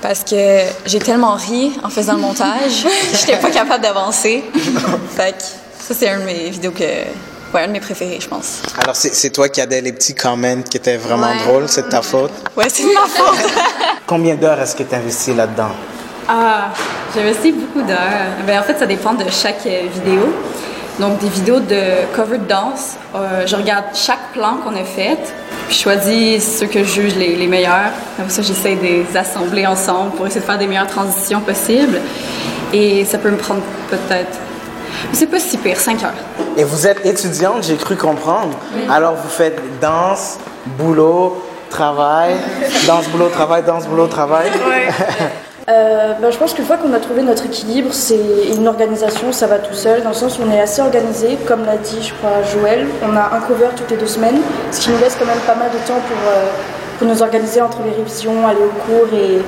Parce 0.00 0.22
que 0.24 0.60
j'ai 0.86 1.00
tellement 1.00 1.34
ri 1.34 1.72
en 1.82 1.88
faisant 1.90 2.14
le 2.14 2.20
montage, 2.20 2.86
j'étais 3.12 3.36
pas 3.38 3.50
capable 3.50 3.82
d'avancer. 3.82 4.44
fait 5.16 5.32
que 5.36 5.42
ça, 5.84 5.94
c'est 5.98 6.08
un 6.08 6.20
de 6.20 6.24
mes 6.24 6.50
vidéos 6.50 6.70
que. 6.72 6.84
Ouais, 7.54 7.62
un 7.62 7.68
de 7.68 7.72
mes 7.72 7.80
préférés, 7.80 8.18
je 8.20 8.28
pense. 8.28 8.60
Alors, 8.82 8.94
c'est 8.94 9.14
c'est 9.14 9.30
toi 9.30 9.48
qui 9.48 9.60
as 9.60 9.66
des 9.66 9.80
les 9.80 9.92
petits 9.92 10.14
comments 10.14 10.62
qui 10.68 10.76
étaient 10.76 10.96
vraiment 10.98 11.28
Ouais. 11.30 11.44
drôles, 11.46 11.68
c'est 11.68 11.82
de 11.82 11.88
ta 11.88 12.02
faute. 12.02 12.30
Ouais, 12.56 12.68
c'est 12.68 12.82
de 12.82 12.92
ma 12.92 13.06
faute. 13.06 13.38
Combien 14.06 14.34
d'heures 14.34 14.60
est-ce 14.60 14.76
que 14.76 14.82
tu 14.82 14.94
investis 14.94 15.34
là-dedans? 15.34 15.70
Ah, 16.28 16.68
j'investis 17.14 17.54
beaucoup 17.54 17.80
d'heures. 17.86 18.36
Ben, 18.46 18.60
en 18.60 18.62
fait, 18.62 18.78
ça 18.78 18.84
dépend 18.86 19.14
de 19.14 19.24
chaque 19.30 19.64
euh, 19.66 19.82
vidéo. 19.94 20.28
Donc, 21.00 21.20
des 21.20 21.28
vidéos 21.28 21.60
de 21.60 22.04
cover 22.14 22.38
de 22.38 22.44
danse, 22.46 22.96
euh, 23.14 23.46
je 23.46 23.54
regarde 23.56 23.84
chaque 23.94 24.32
plan 24.34 24.56
qu'on 24.62 24.74
a 24.74 24.82
fait, 24.84 25.16
puis 25.68 25.76
je 25.76 25.82
choisis 25.82 26.58
ceux 26.58 26.66
que 26.66 26.80
je 26.80 26.92
juge 27.02 27.14
les, 27.14 27.36
les 27.36 27.46
meilleurs. 27.46 27.92
Après 28.18 28.30
ça, 28.30 28.42
j'essaie 28.42 28.74
de 28.74 28.82
les 28.82 29.06
assembler 29.16 29.64
ensemble 29.64 30.10
pour 30.16 30.26
essayer 30.26 30.40
de 30.40 30.44
faire 30.46 30.58
des 30.58 30.66
meilleures 30.66 30.88
transitions 30.88 31.40
possibles. 31.40 32.00
Et 32.74 33.04
ça 33.06 33.16
peut 33.16 33.30
me 33.30 33.36
prendre 33.38 33.62
peut-être. 33.88 34.36
C'est 35.12 35.26
pas 35.26 35.38
si 35.38 35.56
pire, 35.56 35.78
5 35.78 36.02
heures. 36.04 36.12
Et 36.56 36.64
vous 36.64 36.86
êtes 36.86 37.04
étudiante, 37.06 37.64
j'ai 37.64 37.76
cru 37.76 37.96
comprendre. 37.96 38.58
Alors, 38.90 39.14
vous 39.14 39.28
faites 39.28 39.60
danse, 39.80 40.38
boulot, 40.78 41.42
travail, 41.70 42.34
danse, 42.86 43.08
boulot, 43.08 43.28
travail, 43.28 43.62
danse, 43.64 43.86
boulot, 43.86 44.06
travail. 44.06 44.50
Euh, 45.68 46.14
bah, 46.18 46.30
je 46.30 46.38
pense 46.38 46.54
qu'une 46.54 46.64
fois 46.64 46.78
qu'on 46.78 46.94
a 46.94 46.98
trouvé 46.98 47.20
notre 47.20 47.44
équilibre, 47.44 47.90
c'est 47.92 48.18
une 48.56 48.66
organisation, 48.66 49.32
ça 49.32 49.46
va 49.46 49.58
tout 49.58 49.74
seul, 49.74 50.02
dans 50.02 50.08
le 50.08 50.14
sens 50.14 50.38
où 50.38 50.42
on 50.48 50.50
est 50.50 50.60
assez 50.60 50.80
organisé. 50.80 51.36
Comme 51.46 51.66
l'a 51.66 51.76
dit, 51.76 51.98
je 52.02 52.14
crois, 52.14 52.42
Joël, 52.50 52.86
on 53.02 53.14
a 53.14 53.36
un 53.36 53.40
cover 53.40 53.68
toutes 53.76 53.90
les 53.90 53.98
deux 53.98 54.06
semaines, 54.06 54.38
ce 54.72 54.80
qui 54.80 54.90
nous 54.90 54.98
laisse 54.98 55.14
quand 55.18 55.26
même 55.26 55.40
pas 55.46 55.56
mal 55.56 55.68
de 55.68 55.76
temps 55.86 56.00
pour, 56.08 56.16
euh, 56.26 56.46
pour 56.98 57.06
nous 57.06 57.20
organiser 57.20 57.60
entre 57.60 57.80
les 57.84 57.90
révisions, 57.90 58.48
aller 58.48 58.62
au 58.62 58.72
cours 58.86 59.12
et 59.12 59.42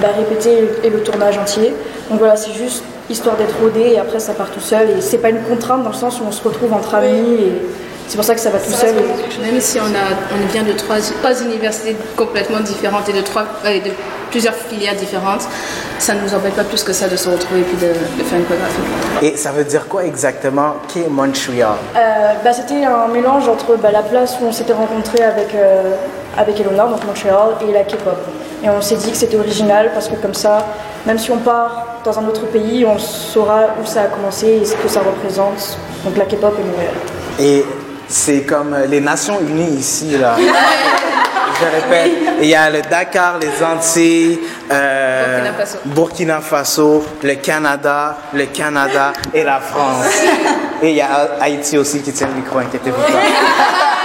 bah, 0.00 0.08
répéter 0.16 0.64
et 0.82 0.88
le 0.88 1.02
tournage 1.02 1.36
entier. 1.36 1.74
Donc 2.08 2.20
voilà, 2.20 2.36
c'est 2.36 2.52
juste 2.52 2.82
histoire 3.10 3.36
d'être 3.36 3.54
rodé 3.60 3.92
et 3.94 3.98
après 3.98 4.18
ça 4.18 4.32
part 4.32 4.50
tout 4.50 4.60
seul. 4.60 4.90
Et 4.90 5.00
c'est 5.00 5.18
pas 5.18 5.30
une 5.30 5.42
contrainte 5.42 5.82
dans 5.84 5.90
le 5.90 5.94
sens 5.96 6.20
où 6.20 6.24
on 6.26 6.32
se 6.32 6.42
retrouve 6.42 6.72
entre 6.72 6.94
amis 6.96 7.34
et 7.34 7.62
c'est 8.08 8.16
pour 8.16 8.24
ça 8.24 8.34
que 8.34 8.40
ça 8.40 8.50
va 8.50 8.58
tout 8.58 8.72
seul. 8.72 8.94
et- 8.96 9.44
Même 9.50 9.60
si 9.60 9.78
on, 9.80 9.84
a, 9.84 10.14
on 10.34 10.52
vient 10.52 10.62
de 10.62 10.72
trois, 10.72 10.96
trois 11.22 11.42
universités 11.42 11.96
complètement 12.16 12.60
différentes 12.60 13.08
et 13.08 13.12
de, 13.12 13.20
trois, 13.20 13.44
euh, 13.64 13.80
de 13.80 13.90
plusieurs 14.30 14.54
filières 14.54 14.94
différentes, 14.94 15.42
ça 15.98 16.14
ne 16.14 16.20
nous 16.20 16.34
embête 16.34 16.54
pas 16.54 16.62
plus 16.64 16.82
que 16.84 16.92
ça 16.92 17.08
de 17.08 17.16
se 17.16 17.28
retrouver 17.28 17.60
et 17.60 17.64
puis 17.64 17.76
de, 17.78 17.88
de 18.18 18.24
faire 18.24 18.38
une 18.38 18.44
chorégraphie. 18.44 18.80
Et 19.22 19.36
ça 19.36 19.50
veut 19.50 19.64
dire 19.64 19.88
quoi 19.88 20.04
exactement, 20.04 20.74
qu'est 20.92 21.08
Montreal? 21.08 21.70
Euh, 21.96 22.32
bah, 22.44 22.52
C'était 22.52 22.84
un 22.84 23.08
mélange 23.08 23.48
entre 23.48 23.76
bah, 23.76 23.90
la 23.92 24.02
place 24.02 24.36
où 24.40 24.46
on 24.46 24.52
s'était 24.52 24.72
rencontré 24.74 25.22
avec, 25.24 25.54
euh, 25.54 25.94
avec 26.36 26.60
Eleanor, 26.60 26.88
donc 26.90 27.04
Montréal, 27.06 27.56
et 27.68 27.72
la 27.72 27.82
K-pop. 27.82 28.16
Et 28.62 28.68
on 28.70 28.80
s'est 28.80 28.96
dit 28.96 29.10
que 29.10 29.16
c'était 29.16 29.36
original 29.36 29.90
parce 29.94 30.08
que 30.08 30.14
comme 30.16 30.34
ça, 30.34 30.66
même 31.06 31.18
si 31.18 31.30
on 31.30 31.38
part 31.38 31.85
dans 32.06 32.18
un 32.20 32.28
autre 32.28 32.46
pays, 32.46 32.86
on 32.86 32.98
saura 32.98 33.74
où 33.82 33.84
ça 33.84 34.02
a 34.02 34.06
commencé 34.06 34.46
et 34.46 34.64
ce 34.64 34.74
que 34.76 34.88
ça 34.88 35.00
représente. 35.00 35.76
Donc 36.04 36.16
la 36.16 36.24
K-pop 36.24 36.54
et 36.58 36.62
Montréal. 36.62 36.94
Et 37.40 37.64
c'est 38.06 38.42
comme 38.42 38.76
les 38.88 39.00
Nations 39.00 39.40
Unies 39.40 39.76
ici, 39.76 40.16
là. 40.16 40.36
Je 41.58 41.64
répète, 41.64 42.12
il 42.42 42.48
y 42.48 42.54
a 42.54 42.68
le 42.68 42.82
Dakar, 42.82 43.38
les 43.38 43.64
Antilles, 43.64 44.38
euh, 44.70 45.38
Burkina 45.38 45.52
Faso. 45.54 45.78
Burkina 45.86 46.40
Faso, 46.40 47.04
le 47.22 47.34
Canada, 47.36 48.18
le 48.34 48.44
Canada 48.46 49.12
et 49.32 49.42
la 49.42 49.58
France. 49.58 50.06
Et 50.82 50.90
il 50.90 50.96
y 50.96 51.00
a 51.00 51.30
Haïti 51.40 51.78
aussi 51.78 52.02
qui 52.02 52.12
tient 52.12 52.26
le 52.26 52.34
micro, 52.34 52.58
inquiétez-vous 52.58 53.00
pas. 53.00 53.18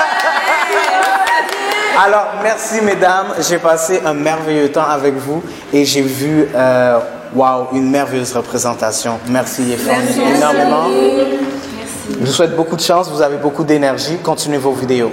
Alors, 2.06 2.28
merci 2.42 2.80
mesdames, 2.82 3.34
j'ai 3.48 3.58
passé 3.58 4.02
un 4.06 4.14
merveilleux 4.14 4.72
temps 4.72 4.90
avec 4.90 5.16
vous 5.16 5.44
et 5.74 5.84
j'ai 5.84 6.02
vu, 6.02 6.48
euh, 6.56 7.00
wow, 7.36 7.68
une 7.74 7.90
merveilleuse 7.90 8.34
représentation. 8.34 9.20
Merci 9.28 9.64
les 9.64 9.78
femmes 9.78 10.04
énormément. 10.36 10.88
Je 12.10 12.26
vous 12.26 12.32
souhaite 12.32 12.56
beaucoup 12.56 12.76
de 12.76 12.82
chance, 12.82 13.10
vous 13.10 13.22
avez 13.22 13.38
beaucoup 13.38 13.64
d'énergie. 13.64 14.18
Continuez 14.24 14.58
vos 14.58 14.74
vidéos. 14.74 15.12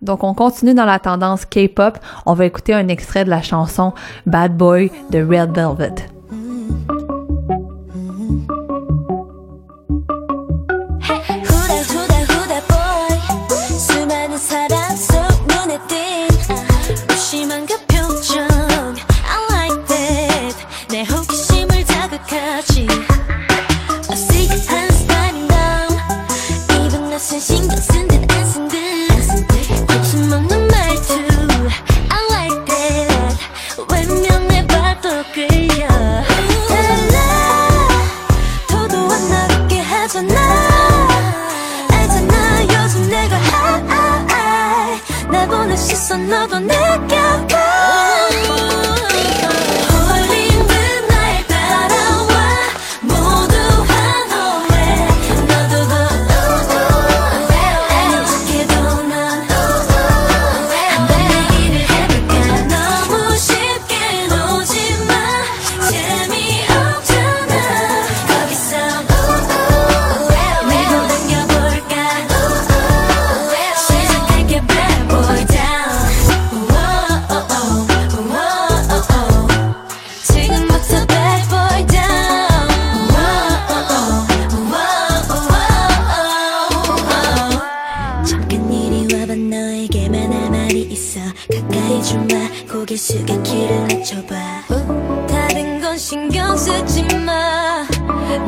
Donc, 0.00 0.24
on 0.24 0.34
continue 0.34 0.74
dans 0.74 0.84
la 0.84 0.98
tendance 0.98 1.44
K-pop. 1.44 1.98
On 2.26 2.34
va 2.34 2.44
écouter 2.44 2.74
un 2.74 2.88
extrait 2.88 3.24
de 3.24 3.30
la 3.30 3.40
chanson 3.40 3.92
Bad 4.26 4.56
Boy 4.56 4.90
de 5.10 5.18
Red 5.20 5.54
Velvet. 5.54 6.11
있어 45.92 46.16
너도 46.16 46.58
느껴봐. 46.58 47.91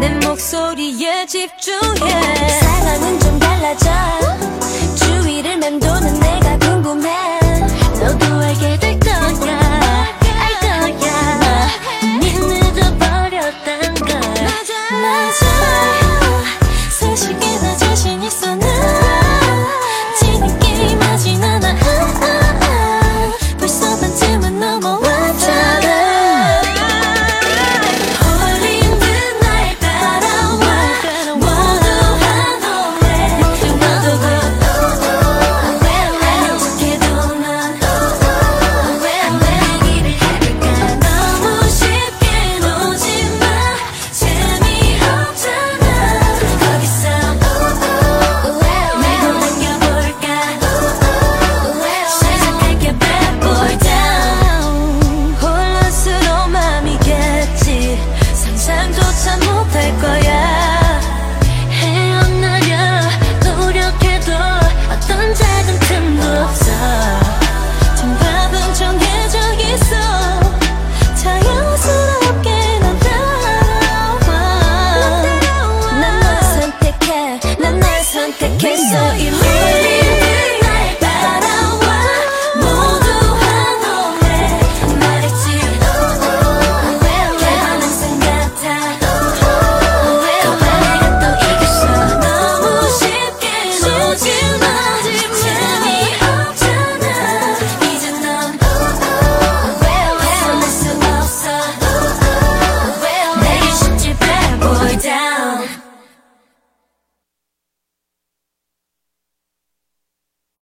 내 0.05 0.11
목소리에 0.27 1.25
집중해. 1.25 1.81
어, 1.81 2.49
사랑은 2.61 3.19
좀 3.21 3.39
달라져. 3.39 4.44